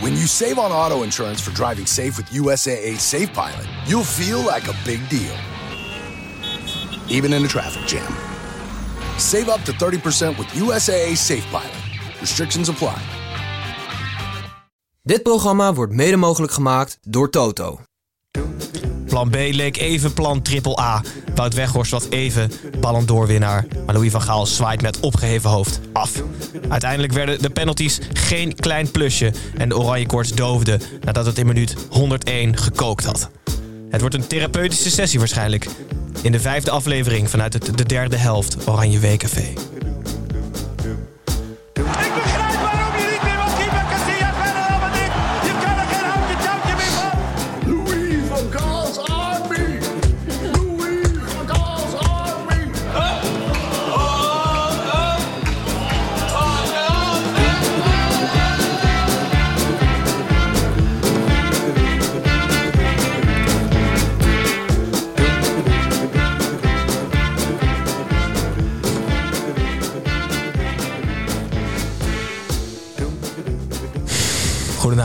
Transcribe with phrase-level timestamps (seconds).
[0.00, 4.38] When you save on auto insurance for driving safe with USAA Safe Pilot, you'll feel
[4.38, 5.36] like a big deal.
[7.08, 8.12] Even in a traffic jam.
[9.18, 11.76] Save up to 30% with USAA Safe Pilot.
[12.20, 12.98] Restrictions apply.
[15.02, 17.80] Dit programma wordt mede mogelijk gemaakt door Toto.
[19.08, 21.02] Plan B leek even plan triple A.
[21.34, 23.66] Wout Weghorst was even Ballon d'Or-winnaar.
[23.86, 26.22] Maar Louis van Gaal zwaait met opgeheven hoofd af.
[26.68, 29.32] Uiteindelijk werden de penalties geen klein plusje.
[29.56, 33.30] En de oranje koorts doofde nadat het in minuut 101 gekookt had.
[33.90, 35.66] Het wordt een therapeutische sessie waarschijnlijk.
[36.22, 39.38] In de vijfde aflevering vanuit de derde helft Oranje WKV.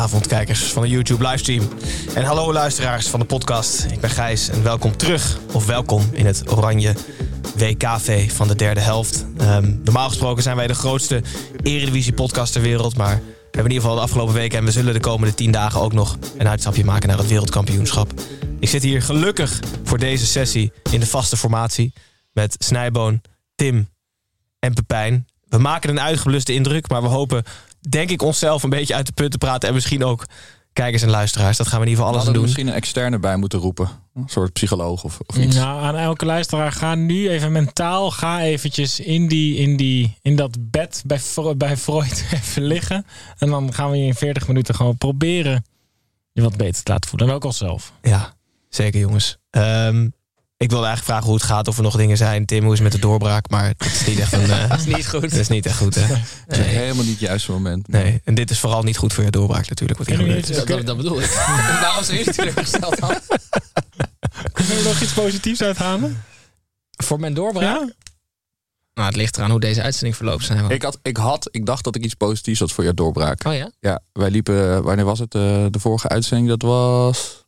[0.04, 1.70] Goedenavond kijkers van de YouTube livestream.
[2.16, 3.84] En hallo luisteraars van de podcast.
[3.92, 5.38] Ik ben Gijs en welkom terug.
[5.54, 6.96] Of welkom in het oranje
[7.56, 9.26] WKV van de derde helft.
[9.38, 11.22] Ehm, normaal gesproken zijn wij de grootste
[11.62, 12.98] Eredivisie podcast ter wereld.
[12.98, 14.60] Maar we hebben in ieder geval de afgelopen weken...
[14.60, 18.14] en we zullen de komende tien dagen ook nog een uitstapje maken naar het wereldkampioenschap.
[18.60, 21.94] Ik zit hier gelukkig voor deze sessie in de vaste formatie...
[22.32, 23.22] met Snijboon,
[23.56, 23.90] Tim
[24.60, 25.28] en Pepijn.
[25.48, 27.44] We maken een uitgebluste indruk, maar we hopen,
[27.90, 29.68] denk ik, onszelf een beetje uit de punten praten.
[29.68, 30.26] En misschien ook
[30.74, 31.58] kijkers en luisteraars.
[31.58, 32.44] Dat gaan we in ieder geval alles aan doen.
[32.44, 33.90] misschien een externe bij moeten roepen.
[34.16, 35.56] Een soort psycholoog of, of iets.
[35.56, 40.36] Nou, aan elke luisteraar, ga nu even mentaal, ga eventjes in, die, in, die, in
[40.36, 41.20] dat bed bij,
[41.58, 43.06] bij Freud even liggen.
[43.38, 45.66] En dan gaan we je in 40 minuten gewoon proberen
[46.32, 47.28] je wat beter te laten voelen.
[47.28, 47.94] En ook onszelf.
[48.02, 48.34] Ja,
[48.70, 49.38] zeker jongens.
[49.50, 50.10] Ehm,
[50.64, 52.46] ik wilde eigenlijk vragen hoe het gaat, of er nog dingen zijn.
[52.46, 53.50] Tim, hoe is het met de doorbraak?
[53.50, 54.52] Maar dat is niet echt een...
[54.52, 55.22] eh, Dat is niet goed.
[55.22, 56.06] dat is niet echt goed, hè?
[56.58, 57.88] Helemaal niet het juiste moment.
[57.88, 60.00] Nee, en dit is vooral niet goed voor je doorbraak natuurlijk.
[60.00, 60.56] Wat hier gebeurt.
[60.56, 61.34] Dat, dat, dat bedoel ik.
[61.82, 63.16] Daarom zijn jullie teleurgesteld dan.
[64.54, 66.24] Kunnen we nog iets positiefs uithalen?
[66.92, 67.64] Voor mijn doorbraak?
[67.64, 67.92] Ja?
[68.94, 70.44] Nou, het ligt eraan hoe deze uitzending verloopt.
[70.46, 70.70] Zijn.
[70.70, 73.46] Ik, had, ik, had, ik dacht dat ik iets positiefs had voor je doorbraak.
[73.46, 73.72] Oh ja?
[73.80, 75.36] Ja, wij liepen, wanneer was het?
[75.36, 77.43] eh, de vorige uitzending, dat was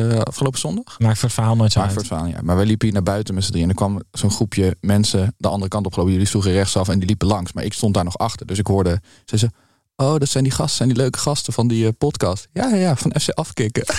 [0.00, 0.98] eh, afgelopen zondag?
[0.98, 1.98] Maakt voor het verhaal nooit zo Maar uit.
[1.98, 2.42] voor het verhaal, ja.
[2.46, 3.64] Maar wij liepen hier naar buiten met z'n drieën.
[3.68, 6.12] En er kwam zo'n groepje mensen de andere kant op gelopen.
[6.14, 7.52] Jullie sloegen rechtsaf en die liepen langs.
[7.52, 8.46] Maar ik stond daar nog achter.
[8.46, 9.50] Dus ik hoorde, ze zei,
[9.96, 12.48] oh, dat zijn die gasten, zijn die leuke gasten van die eh, podcast.
[12.52, 13.84] Ja, ja, ja, van FC Afkikken.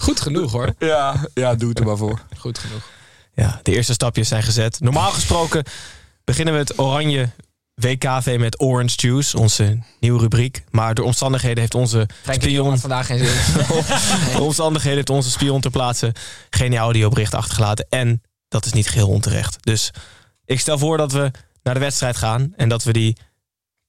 [0.00, 0.74] Goed genoeg hoor.
[0.78, 2.20] ja, ja, doe het er maar voor.
[2.38, 2.82] Goed genoeg.
[3.34, 4.80] Ja, de eerste stapjes zijn gezet.
[4.80, 5.64] Normaal gesproken
[6.24, 7.28] beginnen we het oranje
[7.80, 10.64] WKV met Orange Juice, onze nieuwe rubriek.
[10.70, 12.78] Maar door omstandigheden heeft onze Frank spion...
[12.78, 13.64] vandaag geen zin.
[14.32, 16.12] Door omstandigheden heeft onze spion ter plaatse
[16.50, 17.86] geen audiobericht achtergelaten.
[17.88, 19.56] En dat is niet geheel onterecht.
[19.60, 19.90] Dus
[20.44, 21.30] ik stel voor dat we
[21.62, 22.52] naar de wedstrijd gaan.
[22.56, 23.16] En dat we die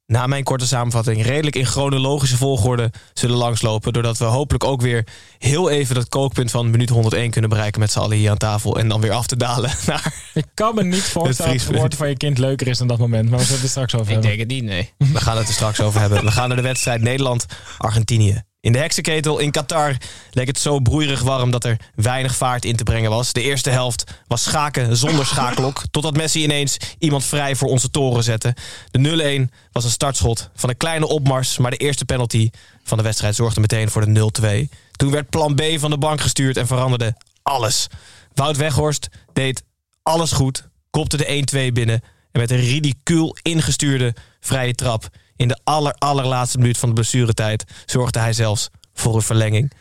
[0.08, 3.94] na mijn korte samenvatting redelijk in chronologische volgorde zullen langslopen.
[3.94, 5.08] Doordat we hopelijk ook weer
[5.38, 8.80] heel even dat kookpunt van minuut 101 kunnen bereiken met z'n allen hier aan tafel.
[8.80, 10.14] En dan weer af te dalen naar...
[10.34, 12.98] Ik kan me niet voorstellen dat het geboorte van je kind leuker is dan dat
[12.98, 13.30] moment.
[13.30, 14.30] Maar we zullen het er straks over Ik hebben.
[14.30, 14.92] denk het niet, nee.
[15.14, 16.24] We gaan het er straks over hebben.
[16.24, 18.44] We gaan naar de wedstrijd Nederland-Argentinië.
[18.60, 19.98] In de heksenketel in Qatar
[20.32, 23.34] leek het zo broeierig warm dat er weinig vaart in te brengen was.
[23.34, 25.82] De eerste helft was schaken zonder schakelok.
[25.92, 28.56] Totdat Messi ineens iemand vrij voor onze toren zette.
[28.92, 31.58] De 0-1 was een startschot van een kleine opmars.
[31.58, 32.50] Maar de eerste penalty
[32.84, 34.32] van de wedstrijd zorgde meteen voor de
[34.72, 34.78] 0-2.
[34.92, 37.88] Toen werd plan B van de bank gestuurd en veranderde alles.
[38.34, 39.64] Wout Weghorst deed
[40.04, 40.68] alles goed.
[40.90, 42.02] Kopte de 1-2 binnen.
[42.32, 47.64] En met een ridicuul ingestuurde vrije trap in de aller, allerlaatste minuut van de blessuretijd
[47.86, 49.72] zorgde hij zelfs voor een verlenging.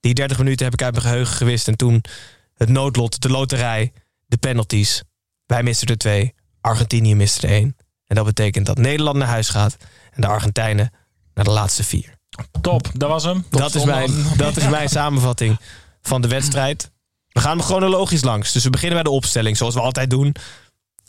[0.00, 1.68] Die 30 minuten heb ik uit mijn geheugen gewist.
[1.68, 2.04] En toen
[2.54, 3.92] het noodlot, de loterij,
[4.26, 5.02] de penalties.
[5.46, 7.76] Wij misten er twee, Argentinië miste er één.
[8.06, 9.76] En dat betekent dat Nederland naar huis gaat
[10.10, 10.92] en de Argentijnen
[11.34, 12.14] naar de laatste vier.
[12.60, 13.44] Top, dat was hem.
[13.50, 15.58] Dat is, mijn, dat is mijn samenvatting
[16.02, 16.90] van de wedstrijd.
[17.28, 18.52] We gaan hem chronologisch langs.
[18.52, 20.34] Dus we beginnen bij de opstelling, zoals we altijd doen.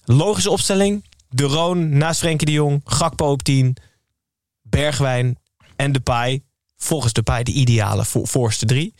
[0.05, 2.81] Logische opstelling, De Roon naast Frenkie de Jong.
[2.85, 3.75] Gakpo op 10.
[4.61, 5.37] Bergwijn
[5.75, 6.43] en Depay.
[6.77, 8.93] Volgens Depay de ideale voor, voorste drie.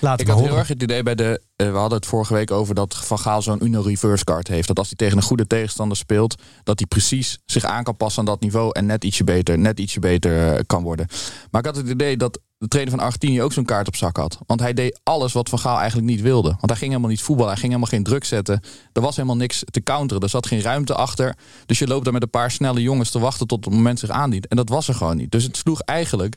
[0.00, 0.50] Laat Ik had horen.
[0.50, 1.42] heel erg het idee bij de.
[1.56, 4.68] eh, we hadden het vorige week over dat Van Gaal zo'n Uno reverse card heeft.
[4.68, 8.18] Dat als hij tegen een goede tegenstander speelt, dat hij precies zich aan kan passen
[8.20, 11.06] aan dat niveau en net ietsje beter, net ietsje beter eh, kan worden.
[11.50, 14.16] Maar ik had het idee dat de trainer van Argentinië ook zo'n kaart op zak
[14.16, 14.38] had.
[14.46, 16.48] Want hij deed alles wat Van Gaal eigenlijk niet wilde.
[16.48, 18.60] Want hij ging helemaal niet voetballen, hij ging helemaal geen druk zetten.
[18.92, 20.22] Er was helemaal niks te counteren.
[20.22, 21.36] Er zat geen ruimte achter.
[21.66, 24.10] Dus je loopt daar met een paar snelle jongens te wachten tot het moment zich
[24.10, 24.48] aandient.
[24.48, 25.30] En dat was er gewoon niet.
[25.30, 26.36] Dus het sloeg eigenlijk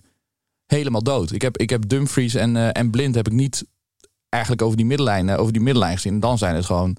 [0.65, 1.31] helemaal dood.
[1.31, 3.65] Ik heb, ik heb Dumfries en, eh, en Blind heb ik niet
[4.29, 6.13] eigenlijk over die middenlijn, eh, over die middenlijn gezien.
[6.13, 6.97] En dan zijn het gewoon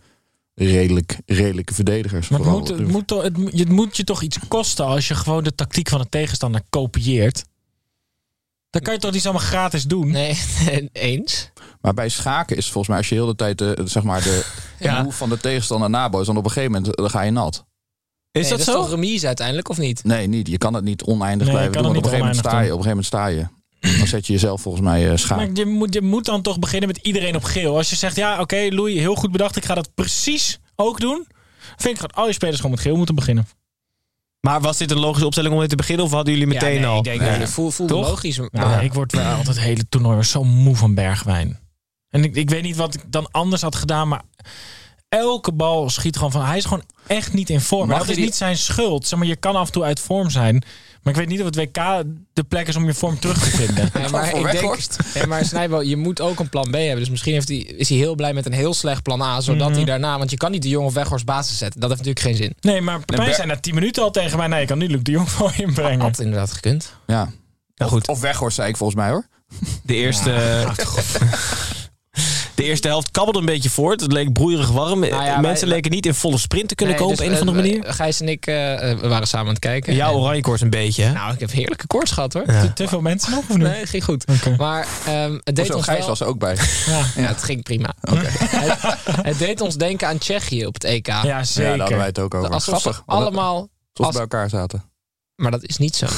[0.54, 2.28] redelijk, redelijke verdedigers.
[2.28, 5.08] Maar het moet, het, moet, toch- het, moet- het moet je toch iets kosten als
[5.08, 7.44] je gewoon de tactiek van de tegenstander kopieert.
[8.70, 10.10] Dan kan je toch niet zomaar gratis doen?
[10.10, 10.38] Nee,
[10.92, 11.50] eens.
[11.80, 14.22] Maar bij schaken is het volgens mij als je heel de tijd de, zeg maar
[14.28, 14.46] de
[14.78, 15.02] Ja.
[15.02, 17.64] move van de tegenstander nabootst, dan op een gegeven moment eh, dan ga je nat.
[18.32, 18.72] Is Nee, dat is zo?
[18.72, 20.04] toch remise uiteindelijk, of niet?
[20.04, 20.48] Nee, niet.
[20.48, 21.86] Je kan het niet oneindig Nee, blijven doen.
[21.90, 22.72] op een gegeven moment sta je.
[22.72, 23.46] Op een gegeven moment sta je.
[23.80, 25.38] Dan zet je jezelf volgens mij eh schaak.
[25.38, 27.76] Maar je moet, je moet dan toch beginnen met iedereen op geel.
[27.76, 29.56] Als je zegt, ja, oké, Louis, heel goed bedacht.
[29.56, 31.26] Ik ga dat precies ook doen.
[31.76, 33.48] Vind ik dat al je spelers gewoon met geel moeten beginnen.
[34.40, 36.04] Maar was dit een logische opstelling om mee te beginnen?
[36.04, 36.98] Of hadden jullie meteen ja, nee, al?
[36.98, 37.34] Ik denk, Ja.
[37.34, 37.46] ja.
[37.46, 38.08] voel, voel Toch?
[38.08, 38.40] logisch.
[38.50, 41.58] Ja, Ik word wel altijd het hele toernooi weer zo moe van Bergwijn.
[42.10, 44.22] En ik, ik weet niet wat ik dan anders had gedaan, maar
[45.08, 46.44] elke bal schiet gewoon van.
[46.44, 47.80] Hij is gewoon echt niet in vorm.
[47.80, 49.06] Mag Maar dat is die- niet zijn schuld.
[49.06, 50.64] Zeg maar, je kan af en toe uit vorm zijn.
[51.06, 53.50] Maar ik weet niet of het WK de plek is om je vorm terug te
[53.50, 53.90] vinden.
[53.94, 54.78] Nee, maar ik denk,
[55.14, 56.98] nee, maar Snijbo, je moet ook een plan B hebben.
[56.98, 59.40] Dus misschien heeft hij, is hij heel blij met een heel slecht plan A.
[59.40, 60.18] Zodat hij daarna...
[60.18, 61.80] Want je kan niet de jongen of Weghorst basis zetten.
[61.80, 62.72] Dat heeft natuurlijk geen zin.
[62.72, 65.02] Nee, maar Pepijn zei na 10 minuten al tegen mij: nee, ik kan nu Luc
[65.02, 66.00] de Jong voor je inbrengen.
[66.00, 66.92] Had inderdaad gekund.
[67.06, 67.30] Ja.
[67.76, 69.26] Nou goed, Of Weghorst zei ik volgens mij hoor.
[69.82, 70.30] de eerste...
[70.76, 71.65] De
[72.66, 74.00] eerste helft kabbelde een beetje voort.
[74.00, 75.00] Het leek broeierig warm.
[75.00, 77.32] Nou ja, Mensen wij- leken niet in volle sprint te kunnen Nee, komen dus, op
[77.32, 77.94] een of andere eh, manier.
[77.94, 79.94] Gijs en ik eh, eh, we waren samen aan het kijken.
[79.94, 81.12] Jouw En- oranje koorts een beetje, hè?
[81.12, 82.42] Nou, ik heb heerlijke koorts gehad hoor.
[82.46, 82.60] Ja.
[82.60, 83.58] Te, te veel mensen nog of niet?
[83.58, 84.24] Nee, ging goed.
[84.58, 86.08] Maar ehm, het deed Zo, ons Gijs wel...
[86.08, 86.56] was er ook bij.
[86.86, 87.04] Ja.
[87.16, 87.94] Ja, het ging prima.
[88.00, 91.06] Het, het deed ons denken aan Tsjechië op het EK.
[91.06, 91.78] ja, Ja, daar zeker.
[91.78, 92.50] hadden wij het ook over.
[92.50, 93.02] Alsof Grappig.
[93.06, 93.54] allemaal...
[93.56, 94.84] Alsof we als- bij elkaar zaten.
[95.36, 96.06] Maar dat is niet zo.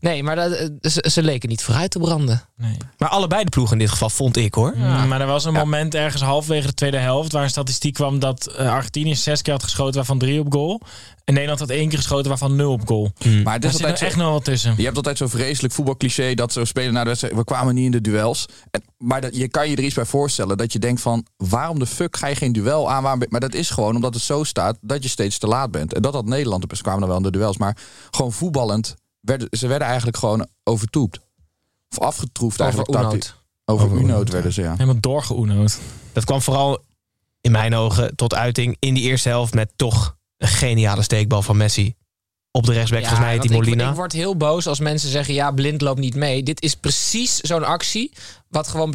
[0.00, 2.42] Nee, maar dat, eh, ze, ze leken niet vooruit te branden.
[2.56, 2.76] Nee.
[2.98, 4.76] Maar allebei de ploegen in dit geval, vond ik hoor.
[4.78, 8.46] Maar er was een moment ergens halverwege de tweede helft waar een statistiek kwam dat
[8.46, 10.80] eh, Argentinië zes keer had geschoten waarvan drie op goal.
[11.26, 13.02] En Nederland had één keer geschoten waarvan nul op goal.
[13.02, 14.74] Maar het Daar is zit altijd er zo, echt nog wel tussen.
[14.76, 17.34] Je hebt altijd zo'n vreselijk voetbalcliché dat zo spelen na de wedstrijd.
[17.34, 18.46] We kwamen niet in de duels.
[18.70, 21.78] En, maar dat, je kan je er iets bij voorstellen dat je denkt van waarom
[21.78, 23.02] de fuck ga je geen duel aan?
[23.02, 25.94] Waarom maar dat is gewoon omdat het zo staat dat je steeds te laat bent.
[25.94, 26.64] En dat had Nederland.
[26.76, 27.76] Ze kwamen dan wel in de duels, maar
[28.10, 28.94] gewoon voetballend.
[29.20, 31.18] Werden, ze werden eigenlijk gewoon overtoept.
[31.90, 33.02] Of afgetroefd Over eigenlijk.
[33.02, 33.34] tactisch.
[33.64, 34.72] Over Over Unoot werden ze, ja.
[34.72, 35.78] Helemaal doorgeoenoot.
[36.12, 36.84] Dat kwam vooral
[37.40, 41.56] in mijn ogen tot uiting in die eerste helft met toch een geniale steekbal van
[41.56, 41.94] Messi.
[42.50, 43.88] Op de rechtsback, volgens mij heet die ik- Molina.
[43.88, 46.42] Ik, word heel boos als mensen zeggen, ja, blind loopt niet mee.
[46.42, 48.12] Dit is precies zo'n actie
[48.48, 48.94] wat gewoon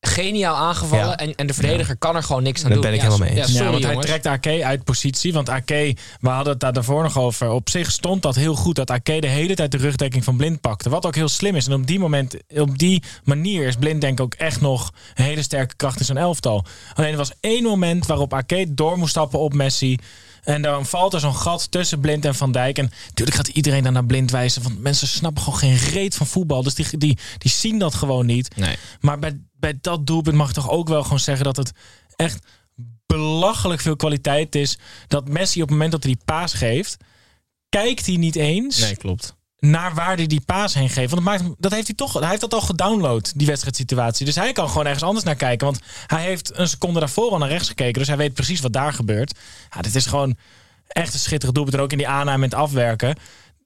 [0.00, 1.06] geniaal aangevallen.
[1.08, 1.16] Ja.
[1.16, 2.90] En, en de verdediger kan er gewoon niks aan Daar doen.
[2.90, 3.50] ben ik Ja, helemaal mee Ja, eens.
[3.52, 4.06] sorry, ja, want jongens.
[4.10, 5.32] hij trekt Ake uit positie.
[5.32, 7.50] Want Ake, we hadden het daar daarvoor nog over.
[7.50, 10.60] Op zich stond dat heel goed dat Ake de hele tijd de rugdekking van Blind
[10.60, 10.90] pakte.
[10.90, 11.66] Wat ook heel slim is.
[11.66, 15.24] En op die, moment, op die manier is Blind denk ik ook echt nog een
[15.24, 16.64] hele sterke kracht in zijn elftal.
[16.94, 19.98] Alleen er was één moment waarop Ake door moest stappen op Messi.
[20.42, 22.78] En dan valt er zo'n gat tussen Blind en Van Dijk.
[22.78, 24.62] En natuurlijk gaat iedereen dan naar Blind wijzen.
[24.62, 26.62] Want mensen snappen gewoon geen reet van voetbal.
[26.62, 28.56] Dus die, die, die zien dat gewoon niet.
[28.56, 28.76] Nee.
[29.00, 31.72] Maar bij, bij dat doelpunt mag ik toch ook wel gewoon zeggen dat het
[32.16, 32.46] echt
[33.06, 34.78] belachelijk veel kwaliteit is.
[35.06, 36.96] Dat Messi op het moment dat hij die paas geeft,
[37.68, 39.36] kijkt hij niet eens Nee, klopt.
[39.70, 41.10] Naar waar hij die paas heen geeft.
[41.10, 44.26] Want dat, maakt, dat heeft hij toch, hij heeft dat al gedownload, die wedstrijdsituatie.
[44.26, 45.66] Dus hij kan gewoon ergens anders naar kijken.
[45.66, 47.98] Want hij heeft een seconde daarvoor al naar rechts gekeken.
[47.98, 49.38] Dus hij weet precies wat daar gebeurt.
[49.70, 50.36] Ja, dit is gewoon
[50.88, 51.76] echt een schitterend doelpunt.
[51.76, 53.16] En ook in die aanname en het afwerken.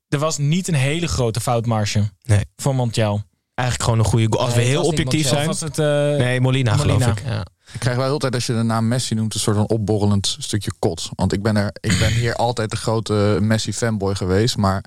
[0.09, 2.45] Er was niet een hele grote foutmarge Nee.
[2.57, 3.23] voor Montiel.
[3.55, 4.45] Eigenlijk gewoon een goede goal.
[4.45, 5.47] Als Nee, we heel objectief Montiel, zijn.
[5.47, 5.87] Was het, eh,
[6.25, 6.99] Nee, Molina, Molina.
[6.99, 7.25] geloof ik.
[7.27, 7.45] Ja.
[7.73, 10.73] Ik krijg wel altijd als je de naam Messi noemt een soort van opborrelend stukje
[10.79, 11.09] kot.
[11.15, 14.57] Want ik ben, er, ik ben hier altijd de grote Messi fanboy geweest.
[14.57, 14.85] Maar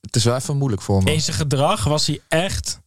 [0.00, 1.12] het is wel even moeilijk voor me.
[1.12, 2.80] In zijn gedrag was hij echt.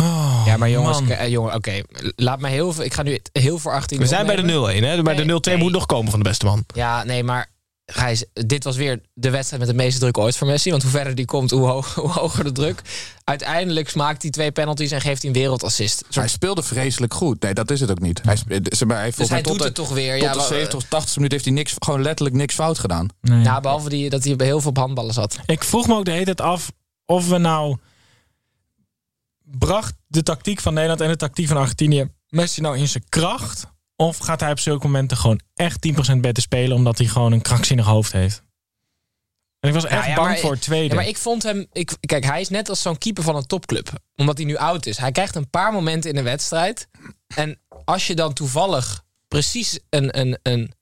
[0.00, 1.80] Oh, Ja, maar jongens, eh, jongen, oké.
[2.16, 2.84] Laat mij heel veel.
[2.84, 3.98] Ik ga nu heel voor 18.
[3.98, 5.02] We zijn bij de 0-1, hè?
[5.02, 5.56] Bij de Nee, 0-2 nee.
[5.56, 6.64] moet nog komen van de beste man.
[6.74, 7.50] Ja, nee, maar
[7.86, 10.70] Gijs, dit was weer de wedstrijd met de meeste druk ooit voor Messi.
[10.70, 12.82] Want hoe verder die komt, hoe, ho- hoe hoger de druk.
[13.24, 16.04] Uiteindelijk smaakt hij twee penalties en geeft hij een wereldassist.
[16.10, 17.42] Hij speelde vreselijk goed.
[17.42, 18.20] Nee, dat is het ook niet.
[18.22, 18.36] Hij,
[18.76, 20.12] ze- maar hij, Dus hij doet het toch weer.
[20.18, 22.78] Tot Ja, de wa- 70 of 80 minuten heeft hij niks, gewoon letterlijk niks fout
[22.78, 23.08] gedaan.
[23.20, 23.42] Nee.
[23.42, 25.38] ja, behalve die, dat hij heel veel op handballen zat.
[25.46, 26.72] Ik vroeg me ook de hele tijd af
[27.06, 27.76] of we nou.
[29.44, 33.66] bracht de tactiek van Nederland en de tactiek van Argentinië Messi nou in zijn kracht?
[34.04, 36.76] Of gaat hij op zulke momenten gewoon echt 10% beter spelen...
[36.76, 38.42] omdat hij gewoon een krankzinnig hoofd heeft?
[39.60, 40.88] En ik was echt Ja, ja, bang maar- voor het tweede.
[40.88, 41.66] Ja, maar ik vond hem.
[41.72, 43.90] Ik, kijk, hij is net als zo'n keeper van een topclub.
[44.16, 44.96] Omdat hij nu oud is.
[44.98, 46.88] Hij krijgt een paar momenten in een wedstrijd.
[47.34, 50.72] En als je dan toevallig precies een, een, een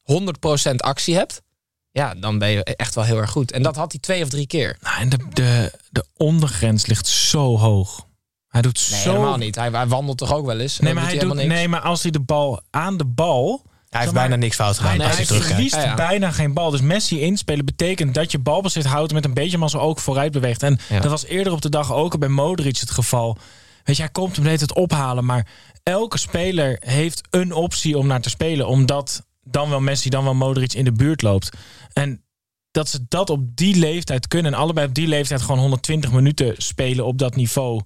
[0.71, 1.43] 100% actie hebt.
[1.91, 3.53] Ja, dan ben je echt wel heel erg goed.
[3.53, 4.77] En dat had hij twee of drie keer.
[4.81, 8.07] Nou, en de, de, de ondergrens ligt zo hoog.
[8.53, 9.11] Hij doet Nee, zo...
[9.11, 9.55] helemaal niet.
[9.55, 10.79] Hij, hij wandelt toch ook wel eens.
[10.79, 11.49] Nee, maar, hij doet niks.
[11.49, 13.63] nee, maar als hij de bal aan de bal...
[13.89, 14.97] Hij heeft maar, bijna niks fout gedaan.
[14.97, 15.55] Hij, als hij terugkijkt.
[15.55, 15.95] verliest Ja, ja.
[15.95, 16.71] bijna geen bal.
[16.71, 20.63] Dus Messi inspelen betekent dat je balbezit houdt met een beetje mazzel ook vooruit beweegt.
[20.63, 21.01] En Ja.
[21.01, 23.37] dat was eerder op de dag ook bij Modric het geval.
[23.85, 25.25] Weet je, hij komt hem hele tijd ophalen.
[25.25, 25.47] Maar
[25.83, 28.67] elke speler heeft een optie om naar te spelen.
[28.67, 31.49] Omdat dan wel Messi, dan wel Modric in de buurt loopt.
[31.93, 32.23] En
[32.71, 34.53] dat ze dat op die leeftijd kunnen.
[34.53, 37.81] En allebei op die leeftijd gewoon 120 minuten spelen op dat niveau.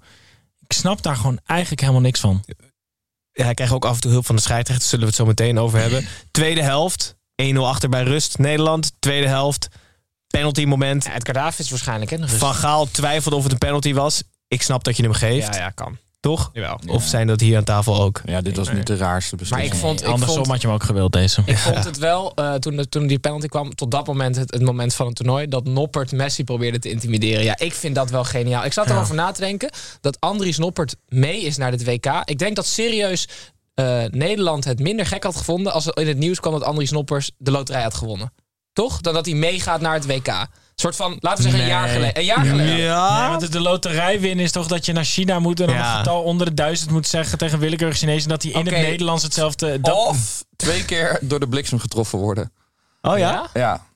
[0.68, 2.44] Ik snap daar gewoon eigenlijk helemaal niks van.
[3.32, 4.88] Ja, hij krijgt ook af en toe hulp van de scheidsrechter.
[4.88, 6.06] Zullen we het zo meteen over hebben.
[6.30, 7.16] Tweede helft.
[7.42, 8.38] 1-0 achter bij rust.
[8.38, 8.92] Nederland.
[8.98, 9.68] Tweede helft.
[10.26, 11.04] Penalty moment.
[11.04, 12.10] Ja, Edgar Davids waarschijnlijk.
[12.10, 12.28] Hè.
[12.28, 14.22] Van Gaal twijfelde of het een penalty was.
[14.48, 15.54] Ik snap dat je hem geeft.
[15.54, 15.98] ja, ja, kan.
[16.26, 16.50] Toch?
[16.52, 16.78] Jawel.
[16.86, 18.20] Of zijn dat hier aan tafel ook?
[18.24, 19.72] Ja, dit was niet de raarste Maar beslissing.
[19.74, 21.42] ik vond, ik Andersom vond, had je hem ook gewild, deze.
[21.44, 24.62] ik vond het wel, eh, toen, toen die penalty kwam, tot dat moment het, het
[24.62, 27.44] moment van het toernooi, dat Noppert Messi probeerde te intimideren.
[27.44, 28.64] Ja, ik vind dat wel geniaal.
[28.64, 28.94] Ik zat Ja.
[28.94, 32.06] erover na te denken dat Andries Noppert mee is naar dit WK.
[32.24, 33.28] Ik denk dat serieus
[33.74, 36.90] eh, Nederland het minder gek had gevonden als er in het nieuws kwam dat Andries
[36.90, 38.32] Noppers de loterij had gewonnen.
[38.72, 39.00] Toch?
[39.00, 40.46] Dan dat hij meegaat naar het WK.
[40.76, 42.18] Een soort van, laten we zeggen, een jaar geleden.
[42.18, 42.76] Een jaar geleden.
[42.76, 43.20] Ja.
[43.20, 45.90] Nee, want de loterij winnen is toch dat je naar China moet en dan Ja.
[45.92, 48.70] een getal onder de duizend moet zeggen tegen willekeurig Chinees en dat hij in het
[48.74, 49.80] Nederlands hetzelfde.
[49.80, 52.52] Dat, Of twee keer door de bliksem getroffen worden.
[53.02, 53.46] Oh ja?
[53.54, 53.86] Ja.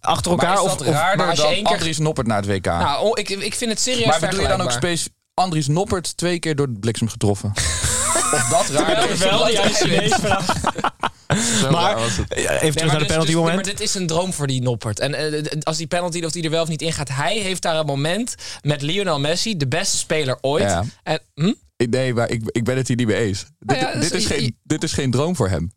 [0.00, 0.64] Achter Maar elkaar?
[0.64, 2.46] is Of, dat of, raarder maar als je dan één keer- Andries Noppert naar het
[2.46, 2.64] WK?
[2.64, 6.16] Nou, oh, ik, ik vind het serieus maar bedoel je dan ook specifiek Andries Noppert
[6.16, 7.52] twee keer door de bliksem getroffen?
[8.34, 9.18] of dat raar is?
[9.18, 10.46] wel die Chinees vraag.
[11.60, 13.54] Zo Maar- even terug naar de dus- penalty dus- moment.
[13.54, 15.00] maar dit is een droom voor die Noppert.
[15.00, 17.76] En eh, als die penalty of die er wel of niet ingaat, hij heeft daar
[17.76, 20.62] een moment met Lionel Messi, de beste speler ooit.
[20.62, 20.84] Ja.
[21.02, 21.52] En, hm?
[21.90, 23.44] Nee, maar ik, ik ben het hier niet mee eens.
[23.58, 25.72] Dit, ja, dit, dus is je- geen, dit is geen droom voor hem.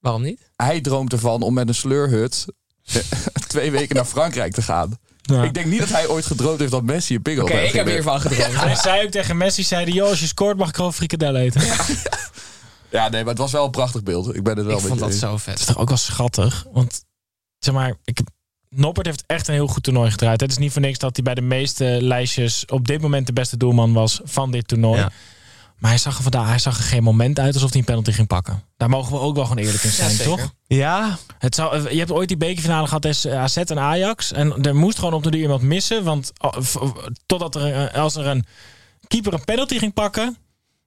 [0.00, 0.50] Waarom niet?
[0.56, 2.44] Hij droomt ervan om met een sleurhut
[3.48, 4.98] twee weken naar Frankrijk te gaan.
[5.22, 5.42] Ja.
[5.42, 7.86] Ik denk niet dat hij ooit gedroomd heeft dat Messi een pingel Oké, ik heb
[7.86, 8.60] hiervan gedroomd.
[8.60, 11.40] Hij zei ook tegen Messi, zei hij, joh, als je scoort mag ik gewoon frikadellen
[11.40, 11.60] eten.
[11.66, 11.76] Ja,
[12.90, 14.34] nee, maar het was wel een prachtig beeld.
[14.34, 15.58] Ik ben het wel Ik met vond je dat zo Dat vet.
[15.58, 16.66] is toch ook wel schattig?
[16.72, 17.04] Want,
[17.58, 18.20] zeg maar, ik,
[18.68, 20.40] Noppert heeft echt een heel goed toernooi gedraaid.
[20.40, 23.32] Het is niet voor niks dat hij bij de meeste lijstjes op dit moment de
[23.32, 25.00] beste doelman was van dit toernooi.
[25.00, 25.10] Ja.
[25.78, 28.12] Maar hij zag, er vandaag, hij zag er geen moment uit alsof hij een penalty
[28.12, 28.62] ging pakken.
[28.76, 30.54] Daar mogen we ook wel gewoon eerlijk in zijn, toch?
[30.66, 34.32] Ja, Het zou, je hebt ooit die bekerfinale gehad tussen AZ en Ajax.
[34.32, 36.04] En er moest gewoon op de duur iemand missen.
[36.04, 36.56] Want oh,
[37.26, 38.44] totdat er, als er een
[39.08, 40.36] keeper een penalty ging pakken...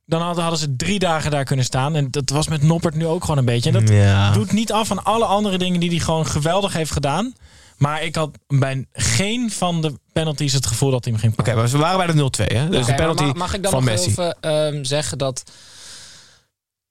[0.06, 1.96] dan hadden, ze drie dagen daar kunnen staan.
[1.96, 3.72] En dat was met Noppert nu ook gewoon een beetje.
[3.72, 4.32] En dat Ja.
[4.32, 7.34] doet niet af van alle andere dingen die hij gewoon geweldig heeft gedaan.
[7.78, 11.44] Maar ik had bij geen van de penalties het gevoel dat hij hem ging Oké,
[11.44, 11.64] pakken.
[11.64, 12.70] maar we waren bij de 0-2, hè?
[12.70, 14.10] Dus Oké, de penalty ma- mag ik dan van nog Messi.
[14.10, 15.44] even ehm, zeggen dat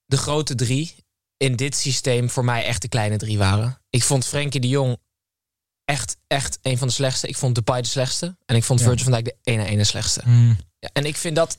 [0.06, 0.94] de grote drie
[1.36, 3.78] in dit systeem voor mij echt de kleine drie waren?
[3.90, 4.96] Ik vond Frenkie de Jong
[5.84, 7.28] echt, echt een van de slechtste.
[7.28, 8.36] Ik vond Depay de slechtste.
[8.46, 8.84] En ik vond Ja.
[8.86, 10.20] Virgil van Dijk de ene ene slechtste.
[10.24, 10.56] Hmm.
[10.78, 11.58] Ja, en ik vind dat.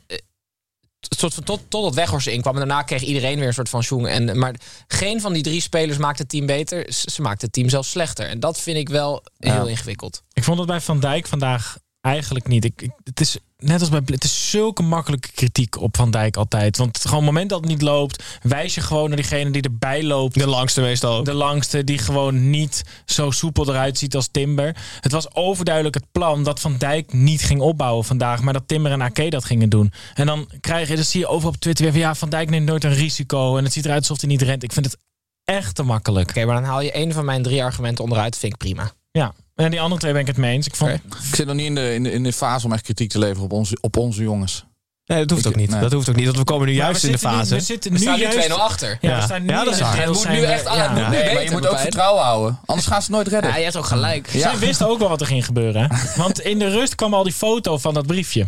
[1.09, 2.53] Van tot, totdat Weghorst inkwam.
[2.53, 4.07] En daarna kreeg iedereen weer een soort van schoen.
[4.07, 4.55] En, maar
[4.87, 6.93] geen van die drie spelers maakte het team beter.
[6.93, 8.27] Ze ze maakte het team zelfs slechter.
[8.27, 10.23] En dat vind ik wel heel ingewikkeld.
[10.33, 12.65] Ik vond het bij Van Dijk vandaag eigenlijk niet.
[12.65, 16.37] Ik, ik- het is net als bij het is zulke makkelijke kritiek op Van Dijk
[16.37, 16.77] altijd.
[16.77, 20.03] Want gewoon het moment dat het niet loopt, wijs je gewoon naar diegene die erbij
[20.03, 20.33] loopt.
[20.39, 21.23] De langste meestal.
[21.23, 24.75] De langste die gewoon niet zo soepel eruit ziet als Timber.
[24.99, 28.91] Het was overduidelijk het plan dat Van Dijk niet ging opbouwen vandaag, maar dat Timber
[28.91, 29.91] en Ake dat gingen doen.
[30.13, 32.49] En dan krijg je, dat zie je over op Twitter weer van ja, Van Dijk
[32.49, 34.63] neemt nooit een risico en het ziet eruit alsof hij niet rent.
[34.63, 34.97] Ik vind het
[35.43, 36.29] echt te makkelijk.
[36.29, 38.37] Oké, maar dan haal je een van mijn drie argumenten onderuit.
[38.37, 38.91] Vind ik prima.
[39.11, 39.33] Ja.
[39.55, 40.67] En die andere twee ben ik het mee eens.
[40.67, 40.91] Ik vond.
[40.91, 43.19] Ik zit nog niet in de, in, de, in de fase om echt kritiek te
[43.19, 44.65] leveren op onze, op onze jongens.
[45.05, 45.69] Nee, dat hoeft Ik- ook niet.
[45.69, 45.79] nee.
[45.81, 47.55] Dat hoeft ook niet, want we komen nu Maar juist we in de nu- fase.
[47.55, 48.97] we zitten We nu staan nu juist 2-0 achter.
[49.01, 49.15] Ja, Ja.
[49.17, 49.95] we staan nu Ja, dat is het waar.
[49.97, 50.75] deel Het moet nu we- echt aan.
[50.77, 50.81] ja.
[50.83, 52.59] Het moet nu Nee, maar je moet ook vertrouwen houden.
[52.65, 53.49] Anders gaan ze het nooit redden.
[53.51, 54.29] Ja, je hebt ook gelijk.
[54.29, 54.39] Ja.
[54.39, 55.81] Zij wisten ook wel wat er ging gebeuren.
[55.91, 55.97] Hè?
[56.21, 58.47] Want in de rust kwam al die foto van dat briefje.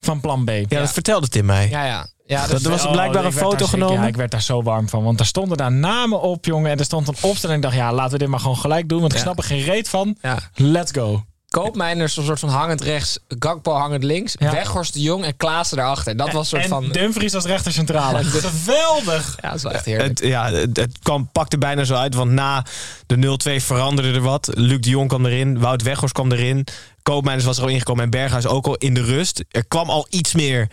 [0.00, 0.50] Van plan B.
[0.50, 1.68] Ja, dat vertelde Tim mij.
[1.68, 2.06] Ja, ja.
[2.26, 4.00] Ja Dat is- was Oh, blijkbaar een foto genomen.
[4.00, 5.02] Ja, ik werd daar zo warm van.
[5.04, 6.70] Want daar stonden daar namen op, jongen.
[6.70, 7.56] En er stond een opstelling.
[7.58, 9.00] Ik dacht, ja, laten we dit maar gewoon gelijk doen.
[9.00, 9.24] Want ik Ja.
[9.24, 10.16] snap er geen reet van.
[10.22, 10.38] Ja.
[10.54, 11.24] Let's go.
[11.48, 14.50] Koopmijners een soort van hangend rechts, Gakpo hangend links, Ja.
[14.50, 16.16] Weghorst de Jong en Klaassen daarachter.
[16.16, 16.88] Dat was een soort en van...
[16.88, 18.24] Dumfries als rechtercentrale.
[18.24, 19.36] Geweldig.
[19.40, 20.08] Ja, dat is wel echt heerlijk.
[20.08, 22.64] Het, ja, het, het kwam, pakte bijna zo uit, want na
[23.06, 23.16] de
[23.60, 24.50] 0-2 veranderde er wat.
[24.54, 26.66] Luc de Jong kwam erin, Wout Weghorst kwam erin.
[27.02, 29.44] Koopmeiners was er al ingekomen en Berghuis ook al in de rust.
[29.50, 30.68] Er kwam al iets meer,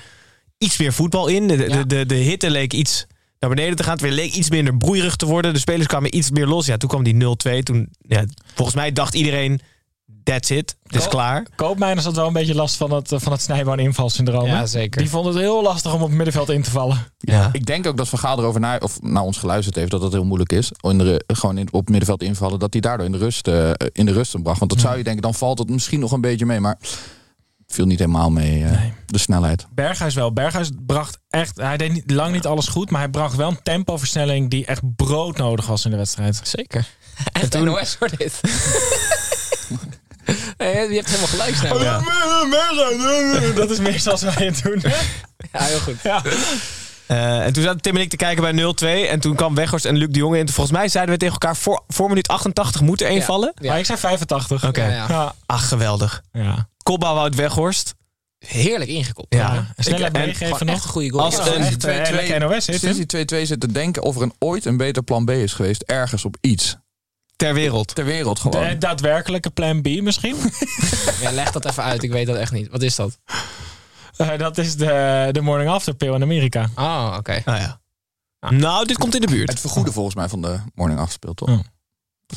[0.61, 1.47] iets meer voetbal in.
[1.47, 1.77] De, Ja.
[1.77, 3.05] de, de, de hitte leek iets
[3.39, 3.91] naar beneden te gaan.
[3.93, 5.53] Het weer leek iets minder broeierig te worden.
[5.53, 6.65] De spelers kwamen iets meer los.
[6.65, 7.63] Ja, toen kwam die 0-2.
[7.63, 8.25] Toen, ja,
[8.55, 9.61] volgens mij dacht iedereen,
[10.23, 10.75] that's it.
[10.83, 11.47] Het is Ko- klaar.
[11.55, 14.45] Koopmijners had wel een beetje last van het, eh, van het snijboon invalsyndroom.
[14.45, 15.01] Ja, zeker.
[15.01, 16.97] Die vond het heel lastig om op het middenveld in te vallen.
[17.17, 17.49] Ja.
[17.51, 20.11] Ik denk ook dat Van Gaal erover naar, of naar ons geluisterd heeft dat het
[20.13, 20.71] heel moeilijk is.
[20.81, 22.59] In de, gewoon in, op het middenveld invallen.
[22.59, 24.59] Dat hij daardoor in de rust, eh, in de rust bracht.
[24.59, 26.59] Want dat zou je denken, dan valt het misschien nog een beetje mee.
[26.59, 26.77] Maar
[27.73, 28.93] viel niet helemaal mee, eh, Nee.
[29.05, 29.65] de snelheid.
[29.73, 30.33] Berghuis wel.
[30.33, 31.57] Berghuis bracht echt...
[31.57, 34.81] Hij deed niet, lang niet alles goed, maar hij bracht wel een tempoversnelling die echt
[34.95, 36.39] broodnodig was in de wedstrijd.
[36.43, 36.85] Zeker.
[37.41, 38.41] En toen NOS voor dit.
[40.57, 41.81] nee, je hebt helemaal gelijk snel.
[41.91, 42.01] Ja,
[43.55, 44.81] Dat is meer zoals wij het doen.
[45.51, 46.01] heel goed.
[46.03, 46.21] Ja.
[47.11, 48.51] Eh, en toen zaten Tim en ik te kijken bij
[49.05, 49.09] 0-2.
[49.09, 50.49] En toen kwam Weghorst en Luc de Jonge in.
[50.49, 53.23] Volgens mij zeiden we tegen elkaar, voor, voor minuut 88 moet er één Ja.
[53.25, 53.51] vallen.
[53.55, 53.69] Ja.
[53.69, 54.67] Maar ik zei 85.
[54.67, 54.85] Oké.
[54.85, 55.33] Ja.
[55.45, 56.21] Ach, geweldig.
[56.31, 56.69] ja.
[56.83, 57.93] Kopbal Wout Weghorst.
[58.45, 59.35] Heerlijk ingekopt.
[59.35, 59.73] Ja.
[59.75, 60.75] En meegeven nog.
[60.75, 61.23] echt een goede goal.
[61.23, 64.15] Als een- echt eh, 2-2 lekker NOS, hè, Sinds die 2-2 zit te denken of
[64.15, 65.81] er een, ooit een beter plan B is geweest.
[65.81, 66.77] Ergens op iets.
[67.35, 67.95] Ter wereld.
[67.95, 68.79] Ter wereld De gewoon.
[68.79, 70.35] daadwerkelijke plan B misschien?
[71.21, 72.03] Ja, leg dat even uit.
[72.03, 72.67] Ik weet dat echt niet.
[72.71, 73.17] Wat is dat?
[74.17, 76.69] Eh, dat is de, de morning after pill in Amerika.
[76.75, 77.41] Oh, oké.
[77.45, 77.79] Ah, ja.
[78.49, 79.49] Nou, dit komt in de buurt.
[79.49, 81.49] Het vergoeden volgens mij van de morning afspeelt toch?
[81.49, 81.61] Ja.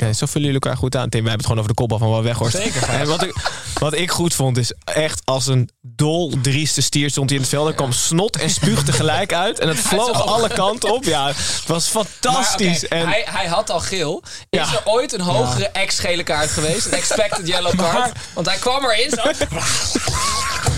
[0.01, 1.09] Oké, zo vullen jullie elkaar goed aan.
[1.09, 2.57] Tim, wij hebben het gewoon over de kopbal van Wout Weghorst.
[2.57, 2.89] Zeker.
[3.01, 3.35] En wat ik,
[3.79, 7.53] wat ik goed vond is echt als een dol drieste stier stond hij in het
[7.55, 7.69] veld.
[7.69, 9.59] Er kwam snot en spuug tegelijk uit.
[9.59, 11.05] En het vloog alle kanten op.
[11.05, 12.89] Ja, het was fantastisch.
[12.89, 14.23] Maar, en, hij, hij had al geel.
[14.51, 14.73] Is Ja.
[14.73, 16.87] er ooit een hogere ex-gele kaart geweest?
[16.87, 17.99] Een expected yellow card?
[17.99, 19.23] Maar- Want hij kwam erin zo.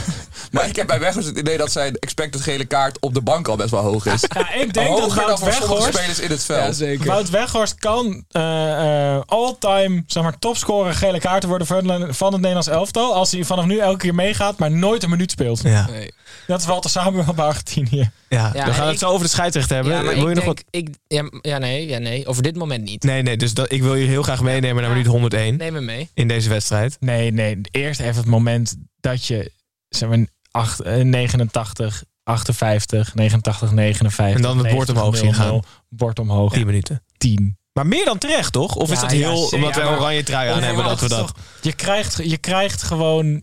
[0.57, 3.49] Maar ik heb bij Weghorst het idee dat zijn expected gele kaart op de bank
[3.49, 4.25] al best wel hoog is.
[4.37, 5.95] Ja, ik denk dat Hoger dan Wout Weghorst...
[5.95, 6.65] spelers in het veld.
[6.67, 7.07] Ja, zeker.
[7.07, 11.85] Wout Weghorst kan eh, eh, all-time zeg maar, topscorer gele kaarten worden van,
[12.15, 13.15] van het Nederlands elftal.
[13.15, 15.63] Als hij vanaf nu elke keer meegaat, maar nooit een minuut speelt.
[15.63, 16.13] ja, Nee.
[16.47, 18.11] Dat is Walter Samuel bij Argentinië.
[18.29, 19.93] ja, Ja, we gaan ik- het zo over de scheidsrechter hebben.
[19.95, 20.65] Ja, wil je ik nog denk, wat?
[20.71, 23.03] ik, ja, ja, nee, ja, nee, over dit moment niet.
[23.03, 25.81] Nee, nee, dus dat, ik wil je heel graag meenemen naar minuut 101 Neem me
[25.81, 26.11] mee.
[26.15, 26.97] in deze wedstrijd.
[27.01, 27.61] Nee, nee.
[27.71, 29.51] Eerst even het moment dat je
[29.89, 34.37] zeg maar, acht, eh, 89, 58, 89, 59.
[34.37, 36.53] En dan het bord 90, omhoog zien 00, Bord omhoog.
[36.53, 37.03] 10 minuten.
[37.17, 37.59] 10.
[37.73, 38.75] Maar meer dan terecht, toch?
[38.75, 39.57] Of is Ja, dat ja, heel, zeker.
[39.57, 41.33] omdat we Ja, maar- oranje trui aan hebben, dat we is dat...
[41.61, 43.43] je, krijgt, je krijgt gewoon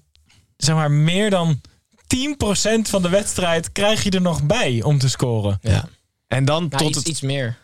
[0.58, 1.62] zeg maar, meer dan
[2.08, 5.58] 10% van de wedstrijd krijg je er nog bij om te scoren.
[5.62, 5.86] Ja.
[6.28, 7.08] En dan tot iets, het...
[7.08, 7.58] iets meer.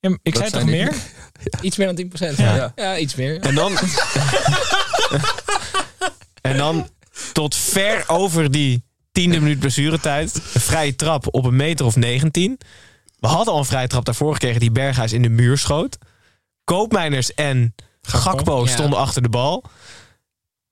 [0.00, 0.94] Ja, Ik zei toch meer?
[1.60, 2.36] Iets meer dan 10%.
[2.36, 2.54] Ja.
[2.54, 3.40] Ja, ja iets meer.
[3.40, 3.72] En dan...
[6.50, 6.88] en dan
[7.32, 10.34] tot ver over die tiende minuut blessuretijd.
[10.54, 12.58] Een vrije trap op een meter of 19.
[13.18, 15.98] We hadden al een vrije trap daarvoor gekregen die Berghuis in de muur schoot.
[16.64, 18.70] Koopmeiners en Gakpo Ja.
[18.70, 19.64] stonden achter de bal.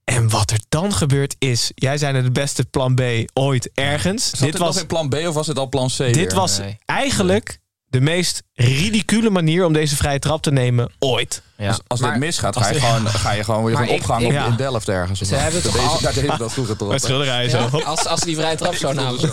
[0.05, 1.71] En wat er dan gebeurt is...
[1.75, 3.01] Jij zei het beste plan B
[3.33, 4.31] ooit ergens.
[4.31, 5.97] Zat dit dit was, nog in plan B of was het al plan C?
[5.97, 6.35] dit weer?
[6.35, 6.79] was Nee.
[6.87, 7.59] eigenlijk
[7.91, 11.43] de meest ridicule manier om deze vrije trap te nemen ooit.
[11.57, 11.69] Ja.
[11.69, 13.97] Als, als Maar dit misgaat, ga je, dit- gewoon, ga je gewoon weer Maar gewoon
[13.99, 14.47] ik- opgaan ik- op, ja.
[14.47, 15.21] in Delft ergens.
[15.21, 15.41] of Ze zo.
[15.41, 16.89] hebben toch deze- al- Daar deden we dat vroeger toch.
[16.89, 17.07] Met hè?
[17.07, 17.79] schilderijen Ja, zo.
[17.81, 19.31] als, als ze die vrije trap zo namen.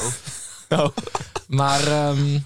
[0.69, 0.87] Oh.
[1.47, 2.39] Maar ehm,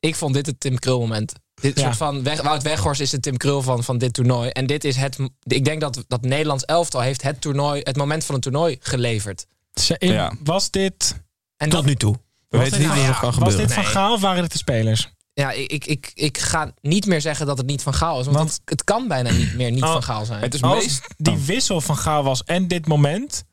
[0.00, 1.32] ik vond dit het Tim Krul moment.
[1.54, 1.84] Dit Ja.
[1.84, 4.48] soort van weg, Wout Weghorst is de Tim Krul van, van dit toernooi.
[4.50, 5.16] En dit is het.
[5.42, 9.46] Ik denk dat dat Nederlands elftal heeft het toernooi, het moment van het toernooi geleverd.
[9.74, 10.32] Ze- in- Ja.
[10.44, 11.14] Was dit,
[11.56, 12.12] En Tot dat, nu toe.
[12.48, 13.66] We was weten dit, niet wat er kan was gebeuren.
[13.66, 15.14] dit van Gaal of waren dit de spelers?
[15.40, 18.24] Ja, ik, ik, ik, ik ga niet meer zeggen dat het niet van Gaal is.
[18.24, 20.40] Want, Want- het, het kan bijna niet meer niet Oh, van Gaal zijn.
[20.42, 21.06] Het is Als meest...
[21.16, 23.44] die wissel van Gaal was en dit moment,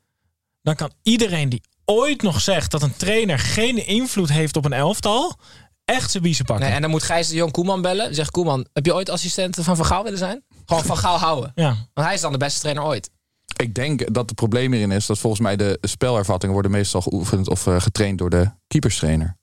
[0.62, 4.72] dan kan iedereen die ooit nog zegt dat een trainer geen invloed heeft op een
[4.72, 5.36] elftal,
[5.84, 6.64] echt zijn biezen pakken.
[6.66, 8.14] Nee, en dan moet Gijs de Jong Koeman bellen.
[8.14, 10.44] Zegt Koeman, heb je ooit assistent van Van Gaal willen zijn?
[10.66, 11.52] Gewoon Van Gaal houden.
[11.54, 11.68] ja.
[11.94, 13.10] Want hij is dan de beste trainer ooit.
[13.56, 17.48] Ik denk dat het probleem hierin is dat volgens mij de spelervattingen worden meestal geoefend
[17.48, 19.36] of eh, getraind door de keeperstrainer.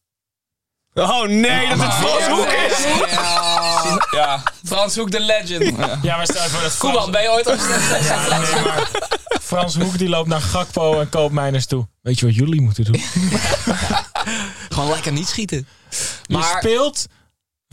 [0.93, 2.85] Oh nee, dat het Frans Hoek is!
[4.11, 5.75] Ja, Frans Hoek, de legend.
[6.01, 8.05] ja, maar stel je voor dat Koeman, Frans, ben je ooit assistent?
[8.05, 8.89] Ja, nee, maar
[9.41, 11.87] Frans Hoek die loopt naar Gakpo en Koopmeiners toe.
[12.01, 13.01] Weet je wat jullie moeten doen?
[14.69, 15.67] Gewoon lekker niet schieten.
[16.23, 17.05] Je Maar speelt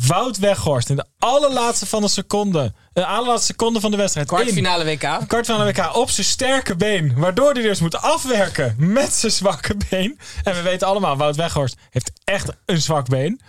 [0.07, 2.73] Wout Weghorst in de allerlaatste van de seconde.
[2.93, 4.27] De allerlaatste seconde van de wedstrijd.
[4.27, 5.03] kwartfinale WK.
[5.03, 7.15] In, kwart van de WK op zijn sterke been.
[7.17, 10.19] Waardoor hij dus moet afwerken met zijn zwakke been.
[10.43, 13.41] En we weten allemaal, Wout Weghorst heeft echt een zwak been.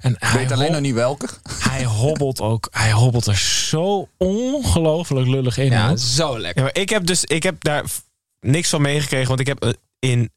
[0.00, 1.28] En hij, weet alleen nog niet welke.
[1.62, 2.68] hij hobbelt ook.
[2.70, 5.70] Hij hobbelt er zo ongelooflijk lullig in.
[5.70, 6.62] Ja, zo Ja, lekker.
[6.62, 7.84] maar ik heb dus ik heb daar
[8.40, 10.30] niks van meegekregen, want ik heb eh, in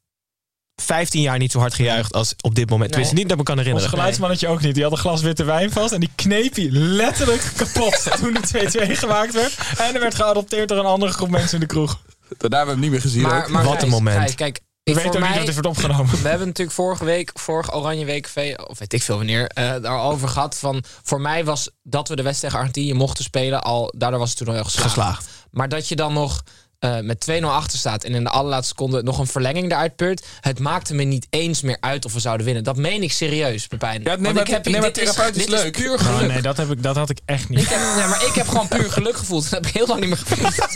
[0.75, 2.89] 15 jaar niet zo hard gejuicht als op dit moment.
[2.89, 3.97] Tenminste, niet dat ik me kan Ons herinneren.
[3.97, 4.73] geluidsmannetje ook niet.
[4.73, 5.93] Die had een glas witte wijn vast.
[5.93, 8.07] En die kneep hij letterlijk kapot.
[8.19, 9.57] toen die 2-2 gemaakt werd.
[9.77, 11.99] En er werd geadopteerd door een andere groep mensen in de kroeg.
[12.37, 13.21] Daarna hebben we hem niet meer gezien.
[13.21, 13.49] Maar, ook.
[13.49, 14.17] maar Wat een moment.
[14.17, 16.21] Gijs, kijk, We voor weten ook niet dat dit wordt opgenomen.
[16.21, 19.73] We hebben natuurlijk vorige week, vorige Oranje Week, V, of weet ik veel wanneer, eh
[19.81, 20.57] daarover gehad.
[20.59, 24.29] Van, voor mij was dat we de wedstrijd tegen Argentinië mochten spelen, al, daardoor was
[24.29, 24.87] het toen al heel geslaagd.
[24.89, 25.29] Geslaagd.
[25.51, 26.43] Maar dat je dan nog
[26.83, 30.25] eh, met 2-0 achter staat en in de allerlaatste seconde nog een verlenging eruit peurt.
[30.41, 32.63] Het maakte me niet eens meer uit of we zouden winnen.
[32.63, 34.01] Dat meen ik serieus, Pepijn.
[34.03, 35.71] Ja, nee, maar- ik heb, nee, maar dit is, therapeutisch dit is leuk.
[35.77, 37.59] puur Oh, nee, dat, heb ik, dat had ik echt niet.
[37.59, 39.43] Ik heb, maar ik heb gewoon puur geluk gevoeld.
[39.49, 40.55] Dat heb ik heel lang niet meer gevoeld.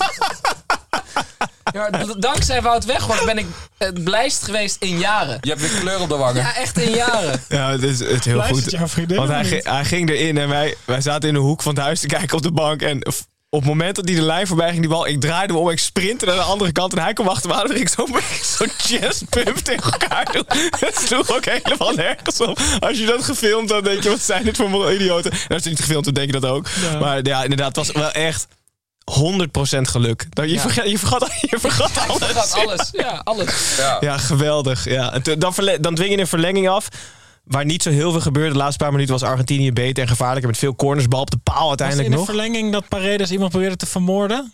[1.73, 1.89] Ja,
[2.19, 3.45] dankzij Wout Weghorst ben ik
[3.77, 5.37] het blijst geweest in jaren.
[5.41, 6.41] Je hebt weer kleur op de wangen.
[6.41, 7.41] Ja, echt in jaren.
[7.49, 8.71] Ja, het is, het heel Luistert goed.
[8.71, 11.75] jouw vriendin Want hij, hij ging erin en wij, wij zaten in de hoek van
[11.75, 12.81] het huis te kijken op de bank.
[12.81, 13.01] En
[13.49, 15.69] op het moment dat hij de lijn voorbij ging, die bal, ik draaide me om,
[15.69, 16.93] ik sprintte naar de andere kant.
[16.93, 18.07] En hij kwam achter me aan en ik zo
[18.41, 20.45] zo'n chest pump tegen elkaar doen.
[20.79, 22.59] Het sloeg ook helemaal nergens op.
[22.79, 25.31] Als je dat gefilmd had, denk je, wat zijn dit voor idioten?
[25.31, 26.67] En als je niet gefilmd hebt, denk je dat ook.
[26.99, 28.47] Maar ja, inderdaad, het was wel echt
[29.11, 30.25] 100% geluk.
[30.29, 30.61] Dat je, Ja.
[30.61, 32.33] vergat, je, vergat, je vergat alles.
[32.33, 32.89] Dat alles.
[32.91, 33.75] Ja, alles.
[33.99, 34.85] Ja, geweldig.
[34.89, 35.13] Ja.
[35.13, 36.87] En dan, dan dwing je een verlenging af.
[37.47, 38.51] Waar niet zo heel veel gebeurde.
[38.51, 40.47] De laatste paar minuten was Argentinië beter en gevaarlijker.
[40.49, 42.25] Met veel corners, bal op de paal Was uiteindelijk in de nog.
[42.25, 44.51] verlenging dat Paredes iemand probeerde te vermoorden?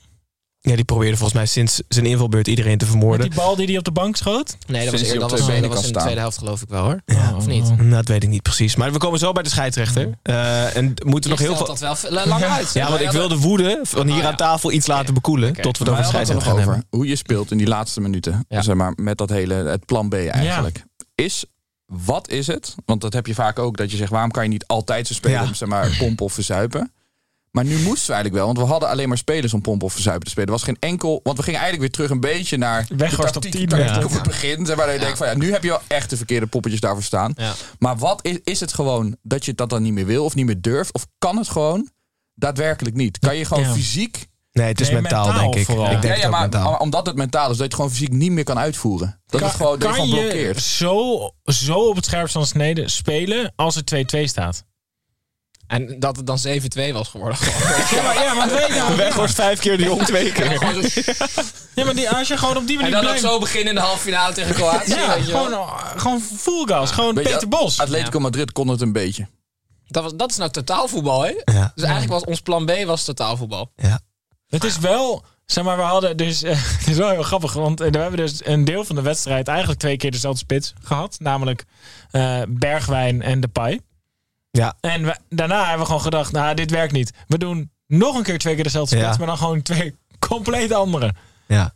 [0.59, 3.29] Ja, die probeerde volgens mij sinds zijn invalbeurt iedereen te Met vermoorden.
[3.29, 4.57] die bal die hij op de bank schoot?
[4.67, 6.61] Nee, dat was, Sinds dat twee was, benen dat was in de tweede helft geloof
[6.61, 7.01] ik wel hoor.
[7.05, 7.77] Ja, of niet?
[7.77, 8.75] Nou, dat weet ik niet precies.
[8.75, 10.09] Maar we komen zo bij de scheidsrechter.
[10.21, 11.65] Eh, en moeten nog heel veel...
[11.65, 12.73] dat wel lang uit.
[12.83, 14.27] Ja, want ik wil de woede van hier Oh, ja.
[14.27, 15.53] aan tafel iets laten bekoelen.
[15.53, 16.85] Tot we over hadden het scheidsrechter er gaan nog hebben.
[16.91, 18.45] over hoe je speelt in die laatste minuten.
[18.47, 18.61] Ja.
[18.61, 20.83] Zeg maar, met dat hele, het plan B eigenlijk.
[21.15, 21.45] Is,
[21.85, 22.75] wat is het?
[22.85, 25.13] Want dat heb je vaak ook, dat je zegt, waarom kan je niet altijd zo
[25.13, 25.47] spelen Ja.
[25.47, 26.91] om zeg maar, pompen of verzuipen?
[27.51, 29.93] Maar nu moesten we eigenlijk wel, want we hadden alleen maar spelers om pompen of
[29.93, 30.47] verzuipen te spelen.
[30.49, 33.09] Er was geen enkel, want we gingen eigenlijk weer terug een beetje naar de op
[33.09, 34.03] tactiek, 10, tactiek ja.
[34.03, 34.63] op het begin.
[34.63, 37.33] Dat je denkt van ja, nu heb je wel echt de verkeerde poppetjes daarvoor staan.
[37.35, 37.53] Ja.
[37.79, 40.45] Maar wat is, is het gewoon dat je dat dan niet meer wil of niet
[40.45, 40.93] meer durft?
[40.93, 41.89] Of kan het gewoon
[42.33, 43.19] daadwerkelijk niet?
[43.19, 43.73] Kan je gewoon Ja.
[43.73, 45.65] fysiek Nee, het is Nee, mentaal, mentaal denk ik.
[45.65, 45.85] vooral.
[45.91, 46.75] Ik denk ja, het ja, ook maar mentaal.
[46.77, 49.21] omdat het mentaal is, dat je het gewoon fysiek niet meer kan uitvoeren.
[49.27, 50.61] Dat Kan- het gewoon, dat je kan gewoon je blokkeert.
[50.61, 54.63] zo, zo op het scherpst van de snede spelen als er 2-2 staat?
[55.67, 57.37] En dat het dan 7-2 was geworden.
[57.91, 60.51] Ja, maar, ja, maar weet nou, Weghorst vijf keer de jong twee keer.
[61.75, 63.21] ja, maar die, als je gewoon op die En manier dan ook blijft...
[63.33, 64.89] zo beginnen in de halve finale tegen Kroatië.
[64.93, 65.43] Ja, weet je wel.
[65.43, 66.91] gewoon, uh, gewoon full gas.
[66.91, 67.79] Gewoon Peter Bos.
[67.79, 69.27] Atletico Madrid kon het een beetje.
[69.87, 71.29] Dat, was, dat is nou totaalvoetbal, hè?
[71.53, 71.71] Ja.
[71.75, 73.71] Dus eigenlijk was ons plan B was totaalvoetbal.
[73.75, 73.99] Ja.
[74.53, 77.81] Het is wel, zeg maar, we hadden dus, eh, het is wel heel grappig, want
[77.81, 81.15] eh, we hebben dus een deel van de wedstrijd eigenlijk twee keer dezelfde spits gehad,
[81.19, 81.65] namelijk
[82.11, 83.79] eh, Bergwijn en Depay.
[84.51, 84.73] Ja.
[84.79, 87.11] En we, daarna hebben we gewoon gedacht, nou, dit werkt niet.
[87.27, 89.17] We doen nog een keer twee keer dezelfde spits, Ja.
[89.17, 89.95] maar dan gewoon twee
[90.29, 91.13] compleet andere.
[91.47, 91.73] Ja.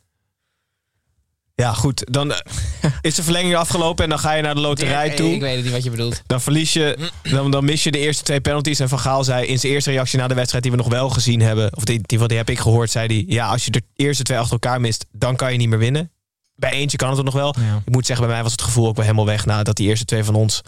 [1.62, 2.04] Ja, goed.
[2.14, 5.34] Dan eh, is de verlenging afgelopen en dan ga je naar de loterij toe.
[5.34, 6.22] ik weet het niet wat je bedoelt.
[6.26, 8.80] Dan verlies je, dan, dan mis je de eerste twee penalties.
[8.80, 11.10] En Van Gaal zei in zijn eerste reactie na de wedstrijd die we nog wel
[11.10, 13.84] gezien hebben, of die, die, die heb ik gehoord, zei hij: Ja, als je de
[13.96, 16.12] eerste twee achter elkaar mist, dan kan je niet meer winnen.
[16.56, 17.56] Bij eentje kan het er nog wel.
[17.60, 17.82] Ja.
[17.86, 20.06] Ik moet zeggen, bij mij was het gevoel ook wel helemaal weg nadat die eerste
[20.06, 20.62] twee van ons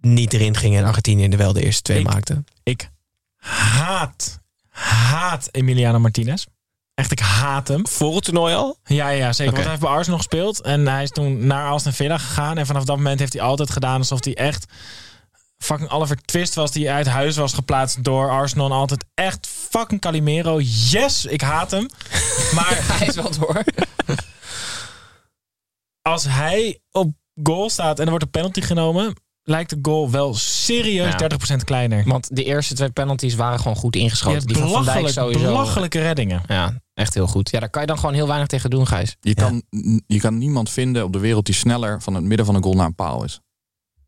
[0.00, 2.44] niet erin gingen en Argentinië er wel de eerste twee Ik- maakte.
[2.62, 2.90] Ik
[3.36, 6.44] haat, haat Emiliano Martinez.
[6.94, 7.86] Echt, ik haat hem.
[7.88, 8.76] Voor het toernooi al?
[8.84, 9.52] Ja, ja zeker.
[9.52, 10.60] Want hij heeft bij Arsenal gespeeld.
[10.60, 12.58] En hij is toen naar Aston Villa gegaan.
[12.58, 14.66] En vanaf dat moment heeft hij altijd gedaan alsof hij echt
[15.58, 16.70] fucking Oliver Twist was.
[16.70, 18.66] Die uit huis was geplaatst door Arsenal.
[18.66, 20.60] En altijd echt fucking Calimero.
[20.60, 21.86] Yes, ik haat hem.
[22.54, 23.64] Maar Hij is wel door.
[26.02, 29.14] als hij op goal staat en er wordt een penalty genomen...
[29.42, 31.28] lijkt de goal wel serieus Ja.
[31.52, 32.02] 30% kleiner.
[32.06, 34.46] Want de eerste twee penalties waren gewoon goed ingeschoten.
[34.46, 35.44] die van Van Dijk belachelijk, sowieso.
[35.44, 36.42] belachelijke reddingen.
[36.46, 37.50] Ja, echt heel goed.
[37.50, 39.16] Ja, daar kan je dan gewoon heel weinig tegen doen, Gijs.
[39.20, 39.62] Je, kan,
[40.06, 42.74] je kan niemand vinden op de wereld die sneller van het midden van een goal
[42.74, 43.40] naar een paal is.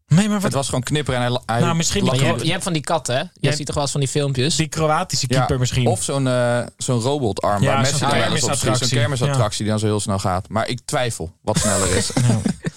[0.06, 2.62] Nee, maar Het was gewoon knipperen en hij, hij Nou, misschien je, hebt, je hebt
[2.62, 3.22] van die katten, hè?
[3.40, 4.56] Je ziet toch wel eens van die filmpjes?
[4.56, 5.86] die Kroatische Ja, keeper misschien.
[5.86, 8.58] Of zo'n eh, zo'n robotarm Ja, waar Messi zo'n dan wel eens op schiet.
[8.58, 8.98] Zo'n kermisattractie.
[8.98, 10.48] kermisattractie die dan zo heel snel gaat.
[10.48, 12.10] Maar ik twijfel wat sneller is.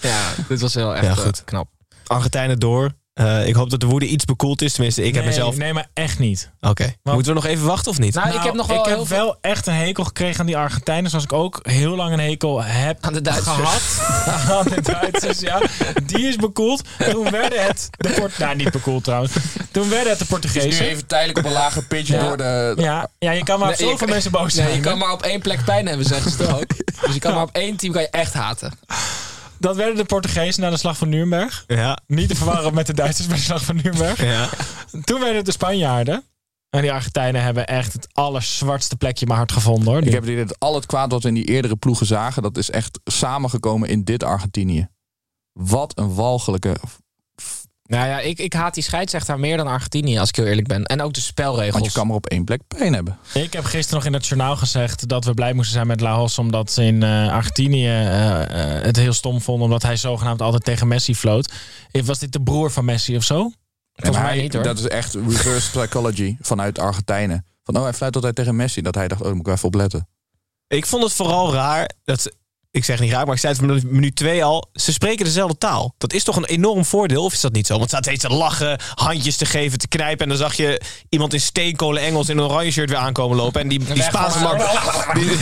[0.00, 1.44] Ja, dit was heel echt Ja, eh, goed.
[1.44, 1.68] knap.
[2.06, 2.92] Argentijnen door.
[3.20, 4.72] Eh, ik hoop dat de woede iets bekoeld is.
[4.72, 5.56] Tenminste, ik heb mezelf...
[5.56, 6.50] Nee, maar echt niet.
[6.60, 6.94] Oké.
[7.02, 8.14] Moeten we nog even wachten of niet?
[8.14, 10.56] Nou, ik heb nog wel ik heb veel- wel echt een hekel gekregen aan die
[10.56, 11.10] Argentijnen.
[11.10, 13.56] Zoals ik ook heel lang een hekel heb Aan de Duitsers.
[13.56, 13.82] gehad.
[14.58, 15.60] aan de Duitsers, ja.
[16.02, 16.82] Die is bekoeld.
[17.10, 17.88] Toen werden het...
[17.90, 19.32] De Port nou, niet bekoeld trouwens.
[19.70, 20.86] Toen werden het de Dus nu Portugezen.
[20.86, 22.22] even tijdelijk op een lage pitch Ja.
[22.22, 22.72] door de...
[22.76, 24.66] Ja, ja, je kan maar op Nee, zoveel mensen boos zijn.
[24.66, 26.66] Nee, je kan maar op één plek pijn hebben, zeggen ze toch ook.
[27.04, 28.72] Dus je kan maar op één team kan je echt haten.
[29.60, 31.64] Dat werden de Portugezen na de slag van Nuremberg.
[31.66, 31.98] Ja.
[32.06, 34.22] Niet te verwarren met de Duitsers bij de slag van Nuremberg.
[34.22, 34.48] Ja.
[35.04, 36.24] Toen werden het de Spanjaarden.
[36.70, 40.02] En die Argentijnen hebben echt het allerzwartste plekje maar hard gevonden hoor.
[40.02, 42.42] Ik heb het idee dat al het kwaad wat we in die eerdere ploegen zagen,
[42.42, 44.88] dat is echt samengekomen in dit Argentinië.
[45.52, 46.76] Wat een walgelijke
[47.90, 50.84] Nou ja, ik, ik haat die scheidsrechter meer dan Argentinië, als ik heel eerlijk ben.
[50.84, 51.72] En ook de spelregels.
[51.72, 53.18] Want je kan maar op één plek pijn hebben.
[53.34, 56.38] Ik heb gisteren nog in het journaal gezegd dat we blij moesten zijn met Laos.
[56.38, 59.64] Omdat ze in eh, Argentinië eh, eh, het heel stom vonden.
[59.64, 61.52] Omdat hij zogenaamd altijd tegen Messi floot.
[62.04, 63.42] Was dit de broer van Messi of zo?
[63.44, 63.52] En
[63.94, 64.62] Volgens mij hij- niet, hoor.
[64.62, 67.46] Dat is echt reverse psychology vanuit Argentijnen.
[67.64, 68.82] Van, oh, hij fluit altijd tegen Messi.
[68.82, 70.08] Dat hij dacht, oh, daar moet ik even op letten.
[70.68, 72.34] Ik vond het vooral raar dat ze-
[72.72, 74.68] ik zeg niet raar, maar ik zei het vanaf minuut 2 al.
[74.72, 75.94] Ze spreken dezelfde taal.
[75.98, 77.78] Dat is toch een enorm voordeel, of is dat niet zo?
[77.78, 80.22] Want ze zaten steeds te lachen, handjes te geven, te knijpen.
[80.22, 83.60] En dan zag je iemand in steenkolen Engels in een oranje shirt weer aankomen lopen.
[83.60, 84.58] En die, die Spaanse man.
[85.14, 85.36] Die,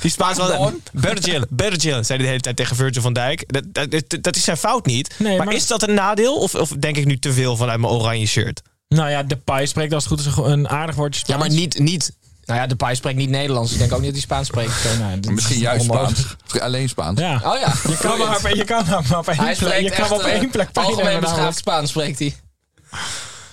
[0.00, 0.80] die Spaanse man.
[0.94, 3.44] Virgil, Virgil, zei hij de hele tijd tegen Virgil van Dijk.
[3.46, 3.92] Dat,
[4.22, 5.14] dat, is zijn fout niet.
[5.18, 6.36] Nee, maar, maar- is dat een nadeel?
[6.36, 8.62] Of, of denk ik nu te veel vanuit mijn oranje shirt?
[8.88, 11.78] Nou ja, de Pai spreekt als het goed is een- aardig woordje Ja, maar niet,
[11.78, 12.16] niet...
[12.44, 13.72] Nou ja, de Pai spreekt niet Nederlands.
[13.72, 14.72] Ik denk ook niet dat hij Spaans spreekt.
[14.86, 16.18] Oké, nou, Misschien is juist onmogelijk.
[16.46, 16.62] Spaans.
[16.62, 17.20] Alleen Spaans.
[17.20, 17.34] Ja.
[17.44, 17.72] Oh ja.
[17.88, 20.20] Je kan maar op, je kan maar op één Hij plek, spreekt je kan op
[20.20, 21.56] eh, één plek pijn Algemeen beschaafd.
[21.58, 22.34] Spaans spreekt hij.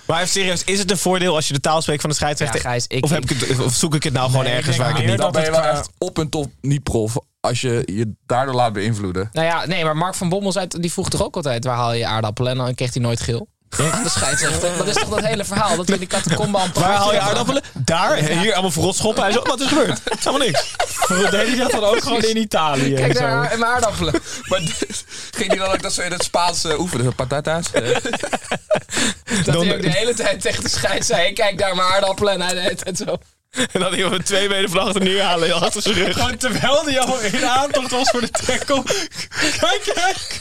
[0.06, 2.62] Maar even serieus, is het een voordeel als je de taal spreekt van de scheidsrechter?
[2.62, 4.76] Ja, Gijs, ik- of, heb ik het, of zoek ik het nou gewoon Nee, ergens
[4.76, 5.18] waar ik het niet...
[5.18, 7.16] Dan ben je wel echt op en top niet prof.
[7.40, 9.28] Als je je daardoor laat beïnvloeden.
[9.32, 11.64] Nou ja, nee, maar Mark van Bommel zei, die vroeg toch ook altijd...
[11.64, 12.52] waar haal je je aardappelen?
[12.52, 13.48] En dan kreeg hij nooit geel.
[13.76, 14.76] De scheidsrechter.
[14.76, 15.76] Dat is toch dat hele verhaal?
[15.76, 17.62] Dat we in die catacombe aan Waar haal je aardappelen?
[17.72, 19.22] Daar, hier allemaal verrot schoppen.
[19.22, 20.00] Hij zo, wat is er gebeurd?
[20.18, 20.74] Helemaal niks.
[21.08, 22.94] Deed hij dat dan ook gewoon in Italië?
[22.94, 23.20] Kijk en zo?
[23.20, 24.14] daar, mijn aardappelen.
[24.48, 24.60] Maar
[25.30, 27.04] ging hij dan ook dat zo in het Spaans uh, oefenen?
[27.04, 27.70] Zo patata's?
[29.44, 31.32] Dat hij ook de hele tijd tegen de scheids zei...
[31.32, 32.32] kijk daar mijn aardappelen.
[32.32, 33.16] En hij de hele tijd zo...
[33.50, 36.16] En dan iemand met twee benen van achter neerhalen achter zijn rug.
[36.16, 38.82] Gewoon terwijl hij al in aantocht was voor de tackle.
[39.58, 40.40] Kijk, kijk.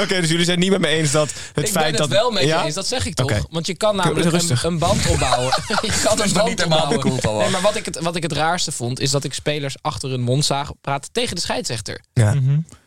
[0.00, 2.08] Oké, dus jullie zijn niet met me eens dat het ik feit ben dat...
[2.08, 2.64] het wel met je Ja?
[2.64, 3.46] eens, dat zeg ik toch.
[3.50, 5.52] Want je kan namelijk een, een band opbouwen.
[5.82, 6.64] je kan een band
[7.04, 7.42] opbouwen.
[7.42, 10.10] Nee, maar wat ik, het, wat ik het raarste vond, is dat ik spelers achter
[10.10, 12.00] hun mond zag praten tegen de scheidsrechter.
[12.12, 12.34] Ja.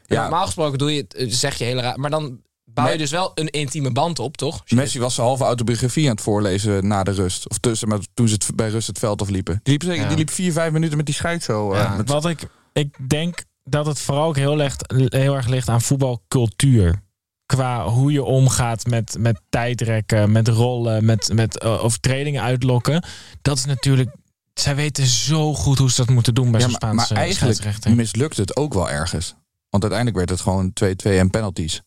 [0.05, 0.21] Ja.
[0.21, 1.99] Normaal gesproken doe je het, eh, zeg je hele raar.
[1.99, 4.61] Maar dan bouw je dus wel een intieme band op, toch?
[4.67, 7.49] Messi was zijn halve autobiografie aan het voorlezen na de rust.
[7.49, 9.59] Of tussen, maar toen ze het bij rust het veld afliepen.
[9.63, 10.07] Die liep, zeker- Ja.
[10.07, 11.71] die liep vier, vijf minuten met die scheid zo.
[11.73, 11.95] eh, Ja.
[11.95, 12.41] met- Wat ik,
[12.73, 17.01] ik denk dat het vooral ook heel, heel erg ligt aan voetbalcultuur.
[17.45, 23.05] Qua hoe je omgaat met, met tijdrekken, met rollen, met, met eh, overtredingen uitlokken.
[23.41, 24.09] Dat is natuurlijk.
[24.53, 27.43] Zij weten zo goed hoe ze dat moeten doen bij Ja, zo'n maar, maar Spaanse
[27.43, 29.35] eigenlijk mislukt het ook wel ergens.
[29.69, 31.81] Want uiteindelijk werd het gewoon 2-2 en penalties.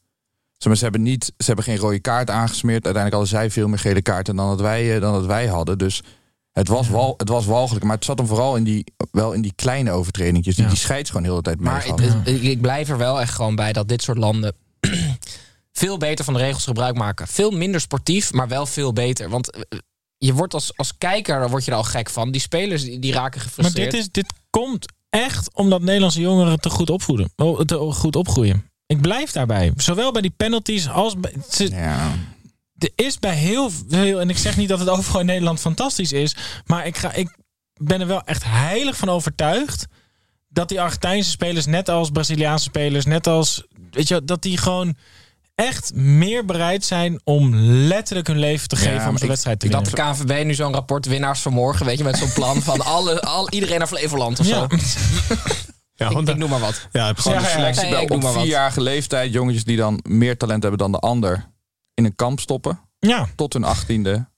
[0.59, 2.85] Ze hebben, niet, ze hebben geen rode kaart aangesmeerd.
[2.85, 5.79] Uiteindelijk hadden zij veel meer gele kaarten dan dat wij, eh, dan dat wij hadden.
[5.79, 6.03] Dus
[6.57, 7.85] het was, wal, het was walgelijk.
[7.85, 10.55] Maar het zat hem vooral in die, wel in die kleine overtredingjes.
[10.55, 10.71] Die Ja.
[10.71, 13.35] die scheids gewoon de hele tijd Maar het- het- ik, ik blijf er wel echt
[13.35, 14.55] gewoon bij dat dit soort landen
[15.73, 17.27] veel beter van de regels gebruik maken.
[17.29, 19.29] Veel minder sportief, maar wel veel beter.
[19.29, 19.79] Want eh,
[20.19, 22.31] je wordt als, als kijker word je er al gek van.
[22.31, 23.91] Die spelers die, die raken Maar gefrustreerd.
[23.91, 27.31] dit, is, dit komt echt omdat Nederlandse jongeren te goed opvoeden.
[27.37, 28.71] Oh, te goed opgroeien.
[28.87, 29.73] Ik blijf daarbij.
[29.77, 31.35] Zowel bij die penalties als bij.
[31.51, 32.13] ze- Ja.
[32.79, 36.13] Er is bij heel veel, en ik zeg niet dat het overal in Nederland fantastisch
[36.13, 36.37] is,
[36.67, 37.37] maar ik, ga, ik
[37.81, 39.87] ben er wel echt heilig van overtuigd
[40.49, 44.97] dat die Argentijnse spelers, net als Braziliaanse spelers, net als, weet je, dat die gewoon
[45.55, 49.89] echt meer bereid zijn om letterlijk hun leven te geven om zo'n wedstrijd te dat
[49.91, 50.15] winnen.
[50.17, 53.51] de KNVB nu zo'n rapport winnaars vanmorgen, weet je, met zo'n plan van alle, al,
[53.51, 54.55] iedereen naar Flevoland of Ja.
[54.55, 54.67] zo.
[55.99, 56.89] Ja, Ik, noem maar wat.
[56.93, 57.23] ja, precies.
[57.33, 59.33] Gewoon Ja, ja, selectie op vierjarige leeftijd.
[59.33, 61.51] Jongetjes die dan meer talent hebben dan de ander.
[61.97, 62.81] In een kamp stoppen.
[62.99, 64.29] Ja, Tot hun achttiende.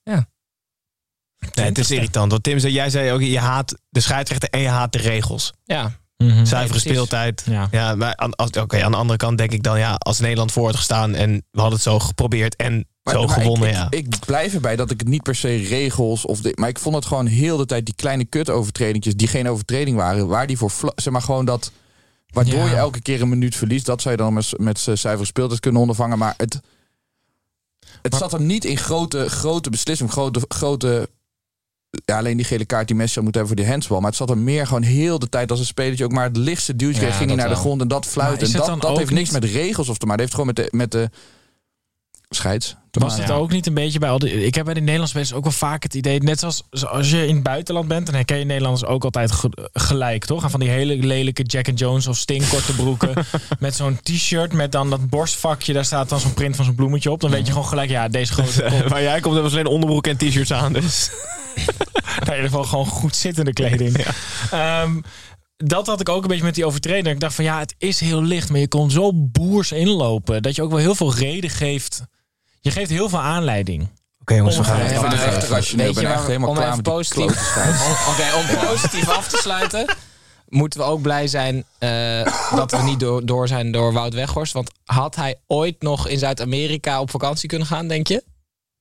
[1.55, 2.31] Nee, het is irritant.
[2.31, 5.53] Want Tim zei, jij zei ook, je haat de scheidsrechter en je haat de regels.
[5.64, 6.44] Ja, Mhm.
[6.44, 7.42] Zuivere speeltijd.
[7.47, 7.68] Ja.
[7.71, 10.53] Ja, maar aan, als, oké, aan de andere kant denk ik dan, ja, als Nederland
[10.53, 13.87] voor had gestaan en we hadden het zo geprobeerd en zo maar gewonnen, ik, ja.
[13.90, 16.79] ik, ik blijf erbij dat ik het niet per se regels of de, maar ik
[16.79, 20.47] vond het gewoon heel de tijd die kleine kut overtredingjes die geen overtreding waren, waar
[20.47, 21.73] die voor zeg maar gewoon dat
[22.29, 22.68] waardoor Ja.
[22.71, 25.61] je elke keer een minuut verliest, dat zou je dan met, met z'n zuivere speeltijd
[25.61, 26.61] kunnen ondervangen, maar het
[28.02, 31.08] het Maar- zat er niet in grote grote beslissingen, grote grote
[32.04, 33.98] ja, alleen die gele kaart die Messi zou moeten hebben voor die handsbal.
[34.00, 36.37] Maar het zat er meer gewoon heel de tijd als een spelertje ook maar het
[36.37, 38.42] lichtste duwtje Ja, ging hij naar de grond en dat Maar fluit.
[38.42, 40.26] is En dat, dat heeft niks met regels of te maken.
[40.26, 41.11] Dat heeft gewoon met de, met de
[42.28, 44.44] scheids Was het ook niet een beetje bij al die...
[44.46, 46.22] Ik heb bij de Nederlandse spelers ook wel vaak het idee...
[46.22, 48.06] Net zoals als je in het buitenland bent...
[48.06, 50.42] dan herken je Nederlanders ook altijd ge- gelijk, toch?
[50.42, 53.12] En van die hele lelijke Jack and Jones of Sting korte broeken...
[53.58, 55.72] met zo'n t-shirt met dan dat borstvakje...
[55.72, 57.20] daar staat dan zo'n print van zo'n bloemetje op.
[57.20, 57.90] Dan weet je gewoon gelijk...
[57.90, 58.88] ja, deze grote kop.
[58.88, 60.72] Waar jij komt, hebben we alleen onderbroek en t-shirts aan.
[60.72, 61.10] Dus.
[62.20, 64.04] in ieder geval gewoon goed zittende kleding.
[64.50, 65.00] Ehm,
[65.56, 67.14] dat had ik ook een beetje met die overtreding.
[67.14, 70.56] Ik dacht van ja, het is heel licht, maar je kon zo boers inlopen dat
[70.56, 72.02] je ook wel heel veel reden geeft.
[72.68, 73.88] Je geeft heel veel aanleiding.
[74.20, 75.88] Oké jongens, we gaan het maar- echt rationeel.
[75.88, 77.57] Ik ben echt helemaal om klaar even met positief,
[78.11, 79.96] oké, om positief af te sluiten.
[80.48, 84.52] moeten we ook blij zijn eh, dat we niet door, door zijn door Wout Weghorst.
[84.52, 88.24] Want had hij ooit nog in Zuid-Amerika op vakantie kunnen gaan, denk je?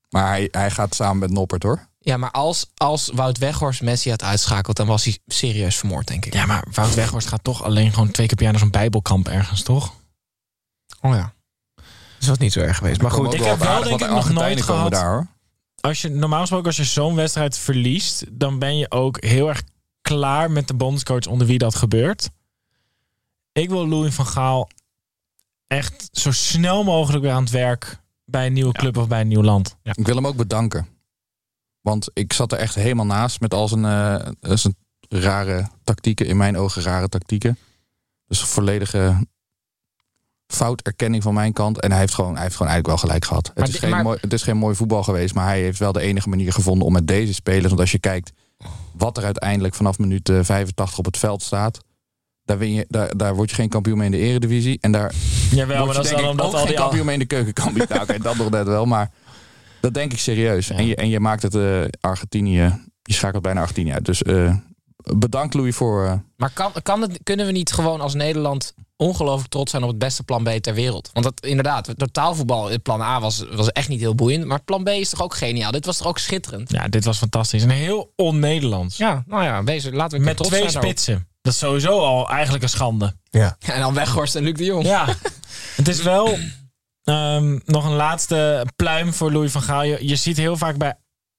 [0.09, 1.87] Maar hij, hij gaat samen met Noppert hoor.
[1.99, 6.25] Ja, maar als, als Wout Weghorst Messi had uitschakeld, dan was hij serieus vermoord, denk
[6.25, 6.33] ik.
[6.33, 9.27] Ja, maar Wout Weghorst gaat toch alleen gewoon twee keer per jaar naar zo'n bijbelkamp
[9.27, 9.93] ergens, toch?
[11.01, 11.33] Oh ja.
[12.17, 13.01] Dus dat is niet zo erg geweest.
[13.01, 15.27] Maar goed, ik heb wel denk ik nog nooit gehad- daar hoor.
[15.79, 19.61] Als je, normaal gesproken, als je zo'n wedstrijd verliest, dan ben je ook heel erg
[20.01, 22.29] klaar met de bondscoach onder wie dat gebeurt.
[23.51, 24.69] Ik wil Louis van Gaal
[25.67, 29.27] echt zo snel mogelijk weer aan het werk bij een nieuwe club of bij een
[29.27, 29.75] nieuw land.
[29.83, 30.87] Ik wil hem ook bedanken.
[31.81, 34.75] Want ik zat er echt helemaal naast met al zijn, eh, zijn
[35.09, 36.25] rare tactieken.
[36.25, 37.57] In mijn ogen rare tactieken.
[38.27, 39.27] Dus volledige
[40.47, 41.81] fouterkenning van mijn kant.
[41.81, 43.51] En hij heeft gewoon, hij heeft gewoon eigenlijk wel gelijk gehad.
[43.55, 45.33] Maar Het is, geen maar- mooi, het is geen mooi voetbal geweest.
[45.33, 47.67] Maar hij heeft wel de enige manier gevonden om met deze spelers.
[47.67, 48.31] Want als je kijkt
[48.93, 51.79] wat er uiteindelijk vanaf minuut eh, 85 op het veld staat.
[52.43, 54.77] Daar, win je, daar, daar word je geen kampioen mee in de eredivisie.
[54.81, 55.13] En daar
[55.51, 57.85] Jawel, word je denk ik ook geen kampioen mee in de keukenkampioen.
[57.89, 59.11] nou, oké, dat nog net wel, maar
[59.81, 60.69] dat denk ik serieus.
[60.69, 64.05] En, je, en je maakt het eh, Argentinië, je schakelt bijna Argentinië uit.
[64.05, 64.55] Dus eh,
[65.03, 66.05] bedankt Louis voor...
[66.05, 69.89] eh, Maar kan, kan het, kunnen we niet gewoon als Nederland ongelooflijk trots zijn op
[69.89, 71.09] het beste plan B ter wereld?
[71.13, 74.45] Want dat inderdaad, totaalvoetbal, het plan A was, was echt niet heel boeiend.
[74.45, 75.71] Maar plan B is toch ook geniaal?
[75.71, 76.71] Dit was toch ook schitterend?
[76.71, 77.63] Ja, dit was fantastisch.
[77.63, 78.97] En heel on-Nederlands.
[78.97, 80.91] Ja, nou ja, wees, laten we Met trots twee zijn daarop.
[80.91, 81.27] spitsen.
[81.41, 83.15] Dat is sowieso al eigenlijk een schande.
[83.59, 84.85] En dan Weghorst en Luc de Jong.
[84.85, 85.05] Ja,
[85.75, 86.37] het is wel
[87.03, 89.83] ehm, nog een laatste pluim voor Louis van Gaal.
[89.83, 90.95] Je, je ziet heel vaak bij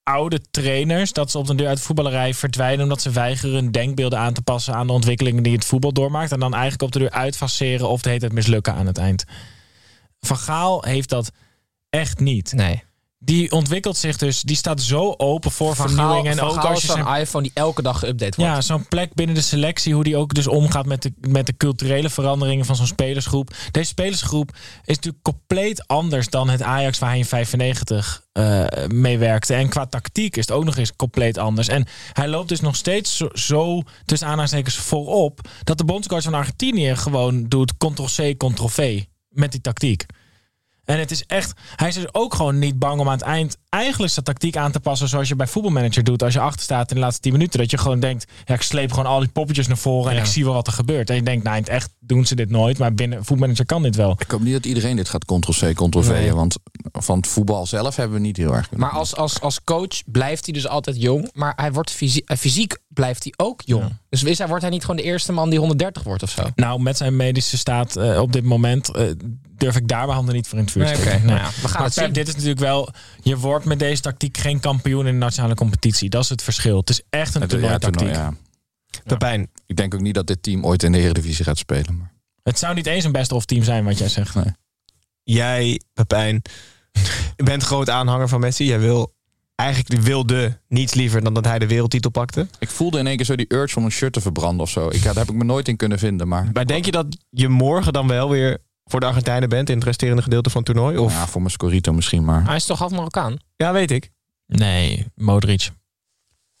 [0.09, 3.71] oude trainers dat ze op de deur uit de voetballerij verdwijnen omdat ze weigeren hun
[3.71, 6.91] denkbeelden aan te passen aan de ontwikkelingen die het voetbal doormaakt en dan eigenlijk op
[6.91, 9.25] de deur uitfaceren of de hele tijd mislukken aan het eind.
[10.19, 11.31] Van Gaal heeft dat
[11.89, 12.53] echt niet.
[12.53, 12.83] Nee.
[13.21, 17.03] Die ontwikkelt zich dus, die staat zo open voor vernieuwing en ook als je zo'n
[17.03, 18.37] zijn iPhone die elke dag geüpdate wordt.
[18.37, 21.57] ja, zo'n plek binnen de selectie, hoe die ook dus omgaat met de, met de
[21.57, 23.55] culturele veranderingen van zo'n spelersgroep.
[23.71, 24.51] Deze spelersgroep
[24.85, 29.53] is natuurlijk compleet anders dan het Ajax waar hij in 95 eh mee werkte.
[29.53, 31.67] En qua tactiek is het ook nog eens compleet anders.
[31.67, 36.33] En hij loopt dus nog steeds zo, zo tussen aanhalingstekens voorop, dat de bondscoach van
[36.33, 40.05] Argentinië gewoon doet ctrl-c, ctrl-v met die tactiek.
[40.89, 43.57] En het is echt, hij is dus ook gewoon niet bang om aan het eind
[43.69, 46.89] eigenlijk zijn tactiek aan te passen zoals je bij voetbalmanager doet als je achter staat
[46.89, 47.59] in de laatste 10 minuten.
[47.59, 50.21] Dat je gewoon denkt, ja, ik sleep gewoon al die poppetjes naar voren en Ja.
[50.23, 51.09] ik zie wel wat er gebeurt.
[51.09, 53.81] En je denkt, nou, in het echt doen ze dit nooit, maar binnen voetbalmanager kan
[53.83, 54.15] dit wel.
[54.19, 56.07] ik hoop niet dat iedereen dit gaat ctrl-c, ctrl-v.
[56.09, 56.33] Nee.
[56.33, 56.57] Want
[56.91, 58.71] van het voetbal zelf hebben we niet heel erg.
[58.71, 61.29] Maar als, als, als coach blijft hij dus altijd jong.
[61.33, 63.83] Maar hij wordt fysiek, fysiek blijft hij ook jong.
[63.83, 63.99] Ja.
[64.09, 66.43] Dus is hij, wordt hij niet gewoon de eerste man die 130 wordt of zo?
[66.55, 69.07] Nou, met zijn medische staat eh, op dit moment eh,
[69.55, 71.19] durf ik daar mijn handen niet voor in het vuur te Nee.
[71.19, 72.13] Nou ja, we gaan maar het zien.
[72.13, 72.89] dit is natuurlijk wel,
[73.21, 76.09] je wordt met deze tactiek geen kampioen in de nationale competitie.
[76.09, 76.77] Dat is het verschil.
[76.77, 78.07] Het is echt een toernooitactiek.
[78.07, 78.33] toernooi, ja.
[79.03, 81.97] Pepijn, Ik denk ook niet dat dit team ooit in de eredivisie gaat spelen.
[81.97, 84.35] Maar Het zou niet eens een best of team zijn wat jij zegt.
[84.35, 84.53] Nee.
[85.23, 86.41] jij, Pepijn,
[87.35, 88.65] bent groot aanhanger van Messi.
[88.65, 89.13] Jij wil
[89.59, 92.47] eigenlijk wilde niets liever dan dat hij de wereldtitel pakte.
[92.59, 94.87] ik voelde in één keer zo die urge om een shirt te verbranden of zo.
[94.87, 96.27] Ik, ja, daar heb ik me nooit in kunnen vinden.
[96.27, 99.75] Maar Maar denk je dat je morgen dan wel weer voor de Argentijnen bent in
[99.75, 100.97] het resterende gedeelte van het toernooi?
[100.97, 101.13] Of?
[101.13, 102.25] ja, voor mijn Scorito misschien.
[102.25, 103.37] Maar Hij is toch half Marokkaan?
[103.55, 104.11] Ja, weet ik.
[104.47, 105.69] Nee, Modric.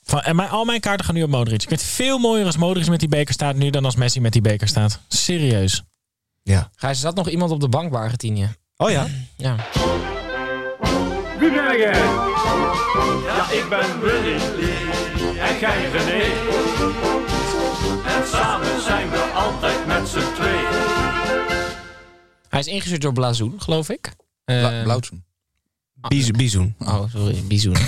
[0.01, 1.61] Van, en mijn, al mijn kaarten gaan nu op Modric.
[1.61, 4.21] Ik vind het veel mooier als Modric met die beker staat nu dan als Messi
[4.21, 4.99] met die beker staat.
[5.07, 5.83] Serieus.
[6.43, 8.49] Gijs, er zat nog iemand op de bank bij Argentinië.
[8.77, 9.07] Oh ja.
[9.37, 9.55] Ja.
[11.39, 11.93] Wie ben jij?
[13.25, 14.35] Ja, ik ben Willy.
[15.39, 16.23] En jij René.
[18.07, 20.59] En samen zijn we altijd met z'n twee.
[22.49, 24.11] Hij is ingestuurd door Blazoen, geloof ik.
[24.45, 25.23] Bla Eh, Blauwtsoen.
[26.07, 26.75] Bizo- Bizoen.
[26.79, 27.75] Oh, sorry, Bizoen.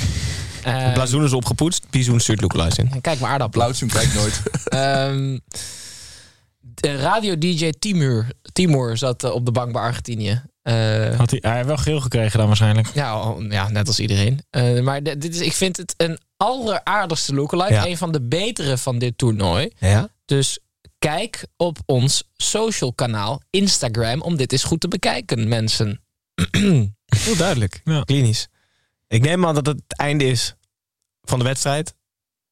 [0.64, 1.90] Eh, Blazoen is opgepoetst.
[1.90, 3.02] Bizoen stuurt lookalike in.
[3.02, 3.60] Kijk maar aardappel.
[3.60, 4.42] Blauwtsoen kijkt nooit.
[4.66, 5.38] Ehm,
[6.60, 10.42] de radio-dj Timur, Timur zat eh, op de bank bij Argentinië.
[10.62, 12.88] Eh, Had hij, hij heeft wel geel gekregen dan waarschijnlijk.
[12.94, 14.40] ja, al- ja, net als iedereen.
[14.50, 17.74] Eh, maar dit is, ik vind het een alleraardigste lookalike.
[17.74, 17.86] Ja.
[17.86, 19.72] Een van de betere van dit toernooi.
[19.80, 20.10] Ja.
[20.26, 20.60] Dus
[21.00, 26.02] kijk op ons social kanaal Instagram om dit eens goed te bekijken, mensen.
[27.06, 27.82] Heel duidelijk.
[27.84, 28.02] Ja.
[28.02, 28.48] Klinisch.
[29.08, 30.56] Ik neem aan dat het het einde is
[31.22, 31.96] van de wedstrijd.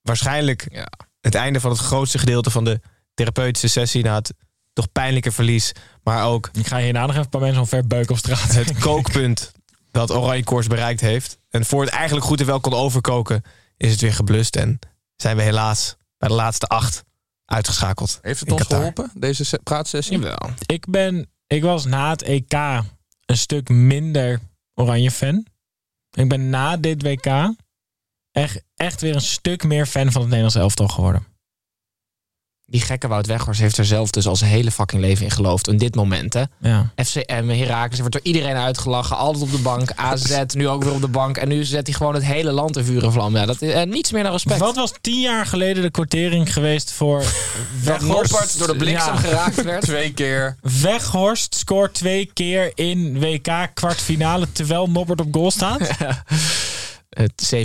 [0.02, 0.88] Waarschijnlijk Ja.
[1.22, 2.80] het einde van het grootste gedeelte van de
[3.14, 4.34] therapeutische sessie na het
[4.74, 5.72] toch pijnlijke verlies.
[6.04, 8.54] Maar ook Ik ga hierna nog even een paar mensen onverbeuken op straat.
[8.56, 9.52] het kookpunt
[9.92, 11.38] dat Oranje Koers bereikt heeft.
[11.50, 13.44] En voor het eigenlijk goed en wel kon overkoken,
[13.78, 14.56] is het weer geblust.
[14.56, 14.80] En
[15.16, 17.04] zijn we helaas bij de laatste acht
[17.46, 18.20] uitgeschakeld.
[18.22, 18.78] Heeft het ons Qatar.
[18.78, 20.20] geholpen, deze se- praatsessie?
[20.20, 20.50] Jawel.
[20.66, 22.54] Ik ben, ik was na het EK
[23.26, 24.40] een stuk minder
[24.74, 25.46] oranje fan.
[26.12, 27.54] Ik ben na dit WK
[28.32, 31.26] echt, echt weer een stuk meer fan van het Nederlands elftal geworden.
[32.70, 35.68] Die gekke Wout Weghorst heeft er zelf dus al zijn hele fucking leven in geloofd.
[35.68, 36.44] In dit moment, hè.
[36.58, 36.92] Ja.
[36.96, 39.18] FCM, Heracles, wordt door iedereen uitgelachen.
[39.18, 39.92] Altijd op de bank.
[39.96, 41.38] AZ, nu ook weer op de bank.
[41.38, 43.36] En nu zet hij gewoon het hele land in vuur en vlam.
[43.36, 44.60] Ja, dat is eh, niets meer dan respect.
[44.60, 47.24] Wat was tien jaar geleden de quotering geweest voor
[47.84, 49.20] Dat Noppert door de bliksem Ja.
[49.20, 49.82] geraakt werd.
[49.92, 50.56] Twee keer.
[50.82, 55.90] Weghorst scoort twee keer in WK kwartfinale terwijl Noppert op goal staat?
[57.10, 57.62] Het 7,2.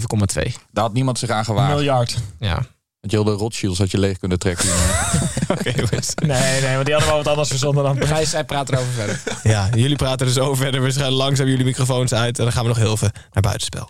[0.72, 1.74] Daar had niemand zich aan gewaagd.
[1.74, 2.16] Miljard.
[2.38, 2.66] Ja.
[3.05, 4.68] Want je heel de Rothschilds had je leeg kunnen trekken.
[5.52, 6.14] Oké, jongens.
[6.14, 9.20] Nee, nee, want die hadden wel wat anders verzonnen dan Gijs, zij praat erover verder.
[9.42, 10.82] Ja, jullie praten er zo verder.
[10.82, 12.38] We schrijven langzaam jullie microfoons uit.
[12.38, 13.88] En dan gaan we nog heel even naar buitenspel.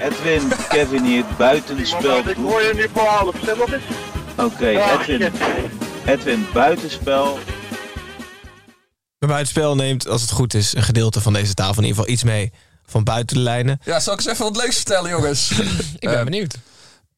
[0.00, 2.18] Edwin, Kevin hier, buitenspel.
[2.18, 3.34] Ik hoor je nu voor half.
[3.42, 3.82] Stem nog eens.
[4.36, 5.32] Oké, Edwin.
[6.06, 7.38] Edwin, buitenspel.
[9.18, 12.12] Bij buitenspel neemt, als het goed is, een gedeelte van deze tafel in ieder geval
[12.12, 12.52] iets mee
[12.88, 13.80] van buiten de lijnen.
[13.84, 15.50] Ja, zal ik eens even wat leuks vertellen, jongens?
[15.98, 16.54] Ik ben Eh, benieuwd.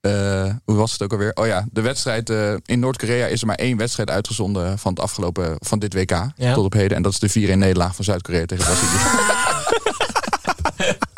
[0.00, 1.32] Eh, hoe was het ook alweer?
[1.34, 5.00] Oh ja, de wedstrijd eh, in Noord-Korea is er maar één wedstrijd uitgezonden van het
[5.02, 6.54] afgelopen van dit WK Ja.
[6.54, 6.96] tot op heden.
[6.96, 8.98] En dat is de 4-1 nederlaag van Zuid-Korea tegen Brazilië.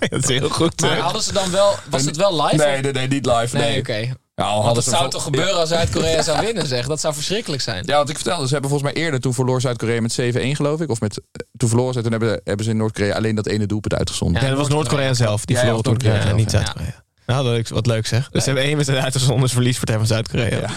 [0.11, 0.81] Dat is heel goed.
[0.81, 1.75] Maar hadden ze dan wel...
[1.91, 2.57] Was het wel live?
[2.57, 3.57] nee, nee, nee, niet live.
[3.57, 4.17] Nee, Nee, oké.
[4.43, 6.87] Al Want het ze zou toch gebeuren als Zuid-Korea zou winnen, zeg.
[6.87, 7.83] Dat zou verschrikkelijk zijn.
[7.87, 10.81] Ja, want ik vertelde, ze hebben volgens mij eerder, toen verloor Zuid-Korea met 7-1 geloof
[10.81, 10.91] ik.
[10.91, 11.21] Of met,
[11.57, 14.43] toen verloren ze, toen hebben, hebben ze in Noord-Korea alleen dat ene doelpunt uitgezonden.
[14.43, 15.45] Ja, dat was Noord-Korea zelf.
[15.45, 16.59] Die Ja, verloor Noord-Korea niet ja.
[16.59, 17.03] Zuid-Korea.
[17.27, 18.31] Nou, dat is wat leuk zeg.
[18.31, 20.59] Dus ze hebben één wedstrijd uitgezonden, is verliespartij van Zuid-Korea.
[20.59, 20.71] Ja.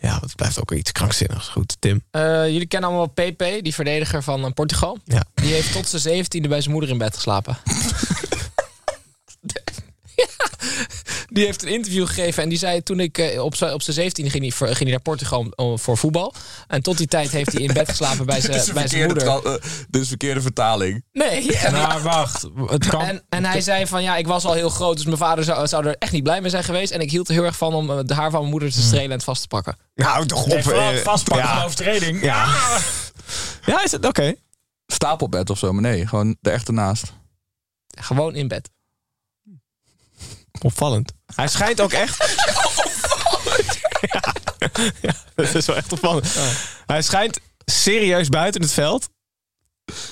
[0.00, 0.18] Ja.
[0.18, 1.48] dat blijft ook iets krankzinnigs.
[1.48, 2.02] Goed, Tim.
[2.10, 4.98] Eh, jullie kennen allemaal PP, die verdediger van eh, Portugal.
[5.04, 5.24] Ja.
[5.34, 7.56] Die heeft tot zijn zeventiende bij zijn moeder in bed geslapen.
[10.40, 10.46] Ja,
[11.26, 13.96] die heeft een interview gegeven en die zei toen ik eh, op zijn op zijn
[13.96, 16.34] zeventiende ging hij, voor- ging hij naar Portugal voor voetbal.
[16.66, 18.40] En tot die tijd heeft hij in bed geslapen bij
[18.90, 19.26] zijn, moeder.
[19.26, 19.60] eh, dit
[19.90, 21.04] is een verkeerde vertaling.
[21.12, 23.00] Nee, en, Maar wacht, het kan...
[23.00, 25.66] en, en hij zei van ja, ik was al heel groot, dus mijn vader zou,
[25.66, 26.92] zou er echt niet blij mee zijn geweest.
[26.92, 28.82] En ik hield er heel erg van om eh, de haar van mijn moeder te
[28.82, 29.76] strelen en het vast te pakken.
[29.94, 30.48] Nou, toch op.
[30.64, 31.54] Nee, eh, vastpakken ja.
[31.54, 32.22] van overtreding.
[32.22, 32.56] Ja.
[33.66, 34.06] Ja, is het?
[34.06, 34.34] Oké.
[34.86, 37.12] Stapelbed of zo, maar nee, gewoon de echte naast.
[38.00, 38.70] Gewoon in bed.
[40.62, 41.12] Opvallend.
[41.34, 42.16] Hij schijnt ook echt...
[44.12, 44.34] ja.
[45.00, 46.26] ja, dat is wel echt opvallend.
[46.86, 49.08] Hij schijnt serieus buiten het veld...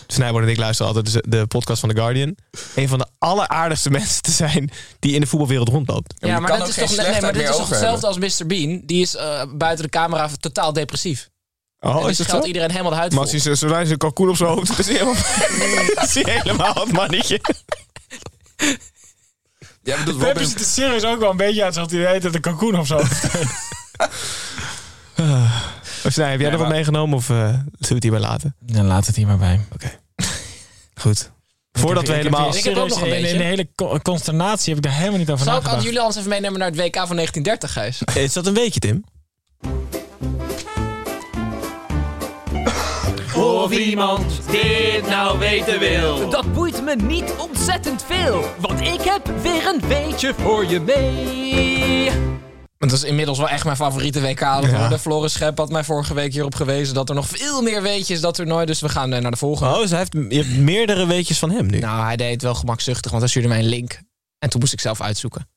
[0.07, 2.37] Snijboord en ik luisteren altijd de, de podcast van The Guardian.
[2.75, 6.15] Een van de alleraardigste mensen te zijn die in de voetbalwereld rondloopt.
[6.19, 8.47] Ja, maar, kan dat ook is toch, nee, maar dit is toch hetzelfde als Mr.
[8.47, 8.83] Bean.
[8.85, 11.29] Die is eh, buiten de camera totaal depressief.
[11.81, 13.33] Oh, en die is iedereen helemaal de huid Maar vol.
[13.33, 15.15] als hij zo- zodra hij zijn kalkoen op zijn hoofd is helemaal,
[16.03, 17.41] is hij helemaal het mannetje.
[19.89, 22.23] Ja, maar dat Pep ziet er serieus ook wel een beetje uit alsof hij weet
[22.23, 23.01] dat een kalkoen of zo.
[25.17, 25.53] Oh,
[26.05, 28.55] Snij, heb jij er wat meegenomen of eh zullen we het hierbij laten?
[28.61, 29.61] Dan laat het hier maar bij.
[31.03, 31.31] Goed.
[31.73, 32.57] Voordat we helemaal...
[32.57, 33.37] Ik heb ook nog een in, in beetje.
[33.39, 35.79] de hele co- consternatie heb ik daar helemaal niet over Zal ik nagedacht.
[35.79, 38.03] aan jullie anders even meenemen naar het WK van 1930, Gijs?
[38.25, 39.05] Is dat een weekje, Tim?
[43.39, 46.31] Of iemand dit nou weten wil.
[46.31, 52.11] Dat boeit me niet ontzettend veel, want ik heb weer een beetje voor je mee.
[52.79, 54.41] Want dat is inmiddels wel echt mijn favoriete WK.
[54.41, 55.01] het worden.
[55.01, 58.35] Floris Schep had mij vorige week hierop gewezen dat er nog veel meer weetjes dat
[58.35, 58.67] toernooi.
[58.67, 59.75] Dus we gaan eh, naar de volgende.
[59.75, 61.79] Oh, dus hij heeft, je hebt meerdere weetjes van hem nu.
[61.79, 64.01] Nou, hij deed het wel gemakzuchtig, want hij stuurde mij een link.
[64.39, 65.49] En toen moest ik zelf uitzoeken.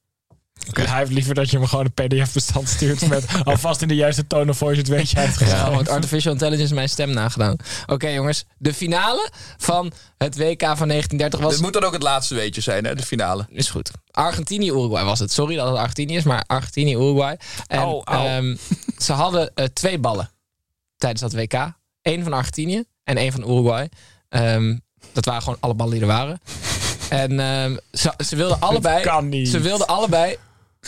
[0.72, 4.28] Hij heeft liever dat je hem gewoon een pdf-bestand stuurt met alvast in de juiste
[4.28, 5.70] tone of voice het weet je Ja.
[5.70, 7.56] met artificial intelligence mijn stem nagedaan.
[7.86, 11.54] Oké jongens, de finale van het WK van 1930 was...
[11.54, 13.46] dit moet dan ook het laatste weetje zijn, hè, de finale.
[13.50, 13.92] Is goed.
[14.12, 15.32] Argentinië-Uruguay was het.
[15.32, 17.40] Sorry dat het Argentinië is, maar Argentinië-Uruguay.
[17.68, 18.28] En Au, au.
[18.28, 18.56] ehm,
[18.98, 20.30] ze hadden eh, twee ballen
[20.98, 21.74] tijdens dat WK.
[22.02, 23.90] Eén van Argentinië en één van Uruguay.
[24.30, 24.78] Ehm,
[25.14, 26.42] dat waren gewoon alle ballen die er waren.
[27.10, 29.04] En ehm, ze, ze wilden allebei...
[29.04, 29.50] kan niet.
[29.50, 30.38] Ze wilden allebei...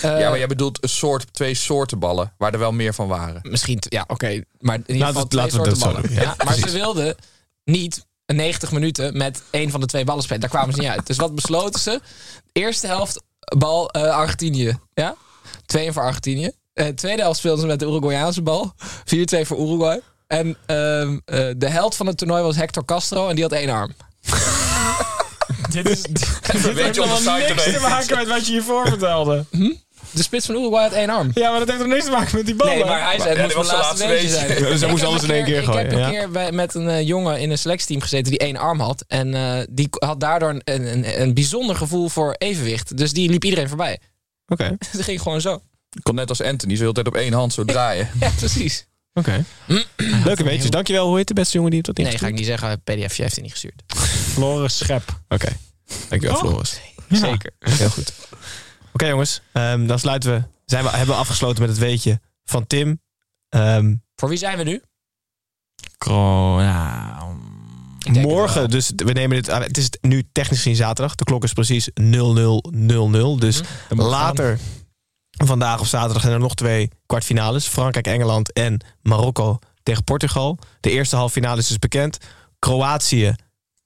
[0.02, 3.08] eh, ja, maar jij bedoelt een soort, twee soorten ballen, waar er wel meer van
[3.08, 3.40] waren.
[3.44, 4.44] Misschien, ja, oké.
[4.60, 6.02] maar in ieder Laten geval we- twee soorten dat zo ballen.
[6.02, 6.22] doen, ja.
[6.22, 7.16] Ja, maar ze wilden
[7.64, 10.42] niet 90 minuten met één van de twee ballen spelen.
[10.42, 11.08] Daar kwamen ze niet uit.
[11.08, 12.00] Dus wat besloten ze?
[12.52, 13.22] Eerste helft
[13.58, 14.78] bal eh, Argentinië.
[14.94, 15.16] Ja?
[15.66, 16.52] 2 voor Argentinië.
[16.74, 18.74] Eh, tweede helft speelden ze met de Uruguayaanse bal.
[19.06, 20.02] 4-2 voor Uruguay.
[20.28, 23.70] En ehm, eh, de held van het toernooi was Hector Castro en die had één
[23.70, 23.94] arm.
[25.74, 26.02] Dit, is,
[26.52, 29.46] dit weet heeft de helemaal niks te maken met wat je hiervoor vertelde.
[30.12, 31.32] De spits van Uruguay had één arm.
[31.34, 32.76] Ja, maar dat heeft er niks te maken met die ballen.
[32.76, 34.30] Nee, maar hij zei, het moest was zijn laatste weetje.
[34.30, 34.48] zijn.
[34.48, 36.10] Ja, dus hij Ik moest heb alles een in één keer Ik gooien, heb een
[36.10, 39.04] keer bij, met een eh, jongen in een selectieteam gezeten die één arm had.
[39.08, 42.98] En eh, die had daardoor een, een, een bijzonder gevoel voor evenwicht.
[42.98, 44.00] Dus die liep iedereen voorbij.
[44.48, 44.78] Oké.
[44.92, 45.62] Dat ging gewoon zo.
[45.92, 48.10] Ik kon net als Anthony, zo de hele tijd op één hand zo draaien.
[48.20, 48.86] Ja, precies.
[49.14, 49.46] Oké.
[50.26, 50.70] Leuke weetjes.
[50.70, 51.08] Dankjewel.
[51.08, 52.82] Hoe heet de beste jongen die het tot Nee, ga ik niet zeggen.
[52.84, 53.84] PDF heeft hij niet gestuurd.
[54.34, 55.20] Floris Schep.
[55.28, 55.50] Oké.
[56.10, 56.42] Dankjewel, Oh.
[56.42, 56.80] Floris.
[57.10, 57.52] Zeker.
[57.60, 58.14] Heel goed.
[58.94, 59.42] Oké, jongens.
[59.52, 63.02] Ehm, dan sluiten we zijn we, hebben we afgesloten met het weetje van Tim.
[63.50, 64.82] Ehm, Voor wie zijn we nu?
[68.00, 69.62] Het morgen, dus we nemen dit aan.
[69.62, 71.16] Het is nu technisch gezien zaterdag.
[71.16, 73.42] De klok is precies 0000.
[73.42, 74.60] Dus later
[75.46, 77.68] vandaag of zaterdag zijn er nog twee kwartfinales.
[77.68, 80.58] Frankrijk-Engeland en Marokko tegen Portugal.
[80.80, 82.18] De eerste halve finale is dus bekend.
[82.60, 83.36] Kroatië,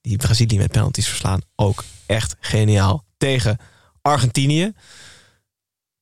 [0.02, 1.42] die Brazilië met penalties verslaan.
[1.56, 3.06] Ook echt geniaal.
[3.18, 3.58] Tegen
[4.02, 4.72] Argentinië.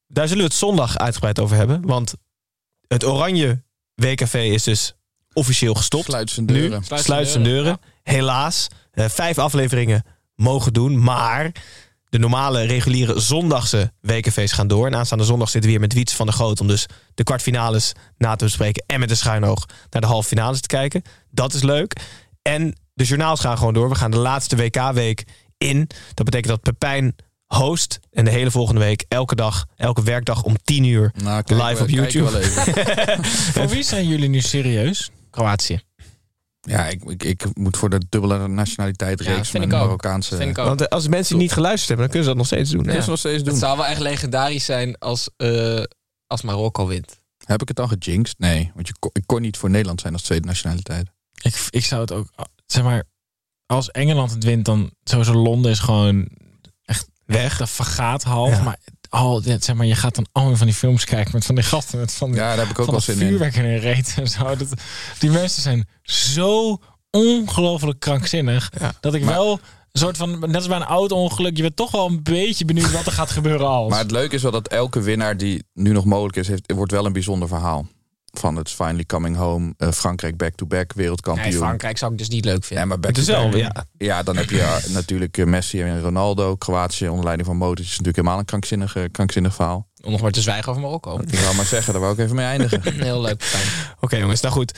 [0.08, 1.82] Daar zullen we het zondag uitgebreid over hebben.
[1.86, 2.14] Want
[2.88, 3.64] het oranje
[3.96, 4.94] WKV is dus
[5.34, 6.06] officieel gestopt.
[6.06, 6.84] Sluit zijn Nu deuren.
[6.84, 7.80] sluit, zijn deuren.
[8.04, 8.68] Helaas.
[8.92, 10.04] eh, vijf afleveringen
[10.36, 11.04] mogen doen.
[11.04, 11.52] Maar
[12.10, 14.88] de normale, reguliere zondagse WKV's gaan door.
[14.88, 16.60] En aanstaande zondag zitten we weer met Wiets van der Groot...
[16.62, 18.84] om dus de kwartfinales na te bespreken...
[18.88, 21.02] en met een schuin oog naar de halve finales te kijken.
[21.30, 21.96] Dat is leuk.
[22.42, 23.90] En de journaals gaan gewoon door.
[23.90, 25.24] We gaan de laatste WK-week
[25.58, 25.88] in.
[26.14, 27.16] Dat betekent dat Pepijn
[27.46, 28.00] host.
[28.12, 31.12] En de hele volgende week, elke dag, elke werkdag om 10 uur...
[31.24, 32.32] Nou, kijk, Live we- op YouTube.
[32.32, 33.26] wel even.
[33.54, 35.12] Voor wie zijn jullie nu serieus?
[35.30, 35.80] Kroatië.
[36.62, 39.66] Ja, ik, ik, ik moet voor de dubbele nationaliteit Ja, reeks ook.
[39.66, 40.36] Marokkaanse...
[40.36, 40.66] Vind ik ook.
[40.68, 43.06] Want eh, als mensen niet geluisterd hebben, dan kunnen ze dat nog steeds doen.
[43.08, 43.54] Nog steeds doen.
[43.54, 45.84] Het zou wel echt legendarisch zijn als, eh,
[46.28, 47.20] als Marokko wint.
[47.46, 48.40] Heb ik het dan gejinxed?
[48.40, 51.08] Nee, want je kon, ik kon niet voor Nederland zijn als tweede nationaliteit.
[51.42, 52.28] Ik, ik zou het ook,
[52.66, 53.04] zeg maar,
[53.66, 56.28] als Engeland het wint, dan sowieso Londen is gewoon
[56.86, 57.58] echt Weg.
[57.58, 58.50] Dat vergaat half.
[58.50, 58.64] Ja.
[58.64, 58.78] Maar,
[59.10, 62.00] al, zeg maar je gaat dan allemaal van die films kijken met van die gasten
[62.00, 63.28] met van die, Ja, daar heb ik ook wel zin in.
[63.28, 64.56] vuurwerk in reet en zo.
[64.56, 64.74] Dat,
[65.20, 66.78] die mensen zijn zo
[67.10, 68.94] ongelooflijk krankzinnig Ja.
[69.00, 72.06] dat ik wel een soort van net als bij een auto-ongeluk, je bent toch wel
[72.08, 73.90] een beetje benieuwd wat er gaat gebeuren als.
[73.90, 76.92] Maar het leuke is wel dat elke winnaar die nu nog mogelijk is, heeft, wordt
[76.92, 77.88] wel een bijzonder verhaal.
[78.40, 81.50] Van het Finally Coming Home, eh, Frankrijk back-to-back, wereldkampioen.
[81.50, 82.88] Nee, Frankrijk zou ik dus niet leuk Ja, vinden.
[82.88, 83.52] maar is back-to-back.
[83.52, 83.86] wel, ja.
[83.98, 86.56] Ja, dan heb je eh, natuurlijk eh, Messi en Ronaldo.
[86.56, 89.88] Kroatië onder leiding van Modric is natuurlijk helemaal een krankzinnig, eh, krankzinnig verhaal.
[90.04, 91.20] Om nog maar te zwijgen over Marokko.
[91.28, 92.82] Ik wou maar zeggen, daar wou ik even mee eindigen.
[93.04, 93.44] Heel leuk.
[93.44, 93.96] Fijn.
[94.00, 94.78] Oké jongens, nou goed.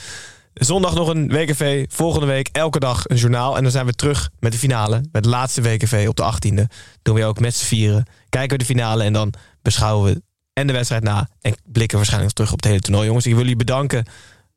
[0.53, 1.85] Zondag nog een WKV.
[1.89, 3.57] Volgende week elke dag een journaal.
[3.57, 5.01] En dan zijn we terug met de finale.
[5.11, 6.63] Met de laatste WKV op de 18e.
[7.01, 8.05] Doen we ook met z'n vieren.
[8.29, 10.21] Kijken we de finale en dan beschouwen we
[10.57, 11.27] en de wedstrijd na.
[11.41, 13.05] En blikken waarschijnlijk terug op het hele toernooi.
[13.07, 14.05] Jongens, ik wil jullie bedanken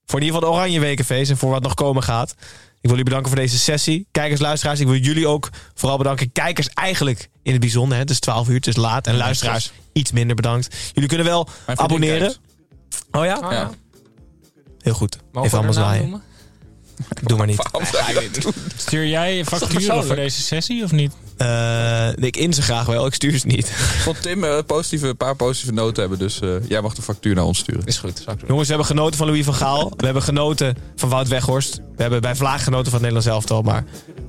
[0.06, 1.28] voor in ieder geval de oranje WKV's.
[1.28, 2.30] En voor wat nog komen gaat.
[2.30, 2.36] Ik
[2.88, 4.06] wil jullie bedanken voor deze sessie.
[4.10, 6.32] Kijkers, luisteraars, ik wil jullie ook vooral bedanken.
[6.32, 7.94] Kijkers eigenlijk in het bijzonder.
[7.94, 8.02] Hè?
[8.02, 9.06] Het is 12 uur, het is laat.
[9.06, 10.76] En luisteraars iets minder bedankt.
[10.92, 12.34] Jullie kunnen wel abonneren.
[13.10, 13.34] Oh ja?
[13.34, 13.70] Ah, Ja.
[14.78, 15.18] Heel goed.
[15.32, 16.22] Mogen Even allemaal zwaaien.
[17.22, 17.62] Doe maar niet.
[18.76, 20.06] Stuur jij facturen persoonlijk?
[20.06, 21.12] voor deze sessie of niet?
[21.36, 23.68] Eh, ik in ze graag wel, ik stuur ze niet.
[23.96, 27.02] Ik vond Tim eh, positieve, een paar positieve noten hebben, dus eh, jij mag de
[27.02, 27.84] factuur naar ons sturen.
[27.84, 28.24] Is goed.
[28.46, 29.92] Jongens, we hebben genoten van Louis van Gaal.
[29.96, 31.76] We hebben genoten van Wout Weghorst.
[31.76, 33.62] We hebben bij Vlaag genoten van het Nederlands elftal.
[33.62, 33.84] Maar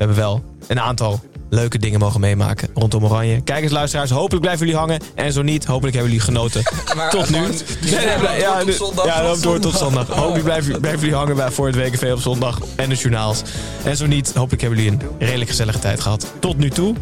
[0.07, 3.41] hebben wel een aantal leuke dingen mogen meemaken rondom Oranje.
[3.41, 4.99] Kijkers, luisteraars, hopelijk blijven jullie hangen.
[5.15, 6.63] En zo niet, hopelijk hebben jullie genoten.
[7.09, 7.39] tot nu.
[7.39, 9.05] Nee, nee, blij- ja, tot zondag.
[9.05, 10.07] Ja, loop door tot zondag.
[10.07, 12.59] Hopelijk blijven, blijven jullie hangen bij, voor het WKV op zondag.
[12.75, 13.41] En de journaals.
[13.83, 16.25] En zo niet, hopelijk hebben jullie een redelijk gezellige tijd gehad.
[16.39, 16.95] Tot nu toe.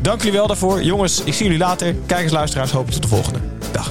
[0.00, 0.82] Dank jullie wel daarvoor.
[0.82, 1.94] Jongens, ik zie jullie later.
[2.06, 3.38] Kijkers, luisteraars, hopelijk tot de volgende.
[3.72, 3.90] Dag.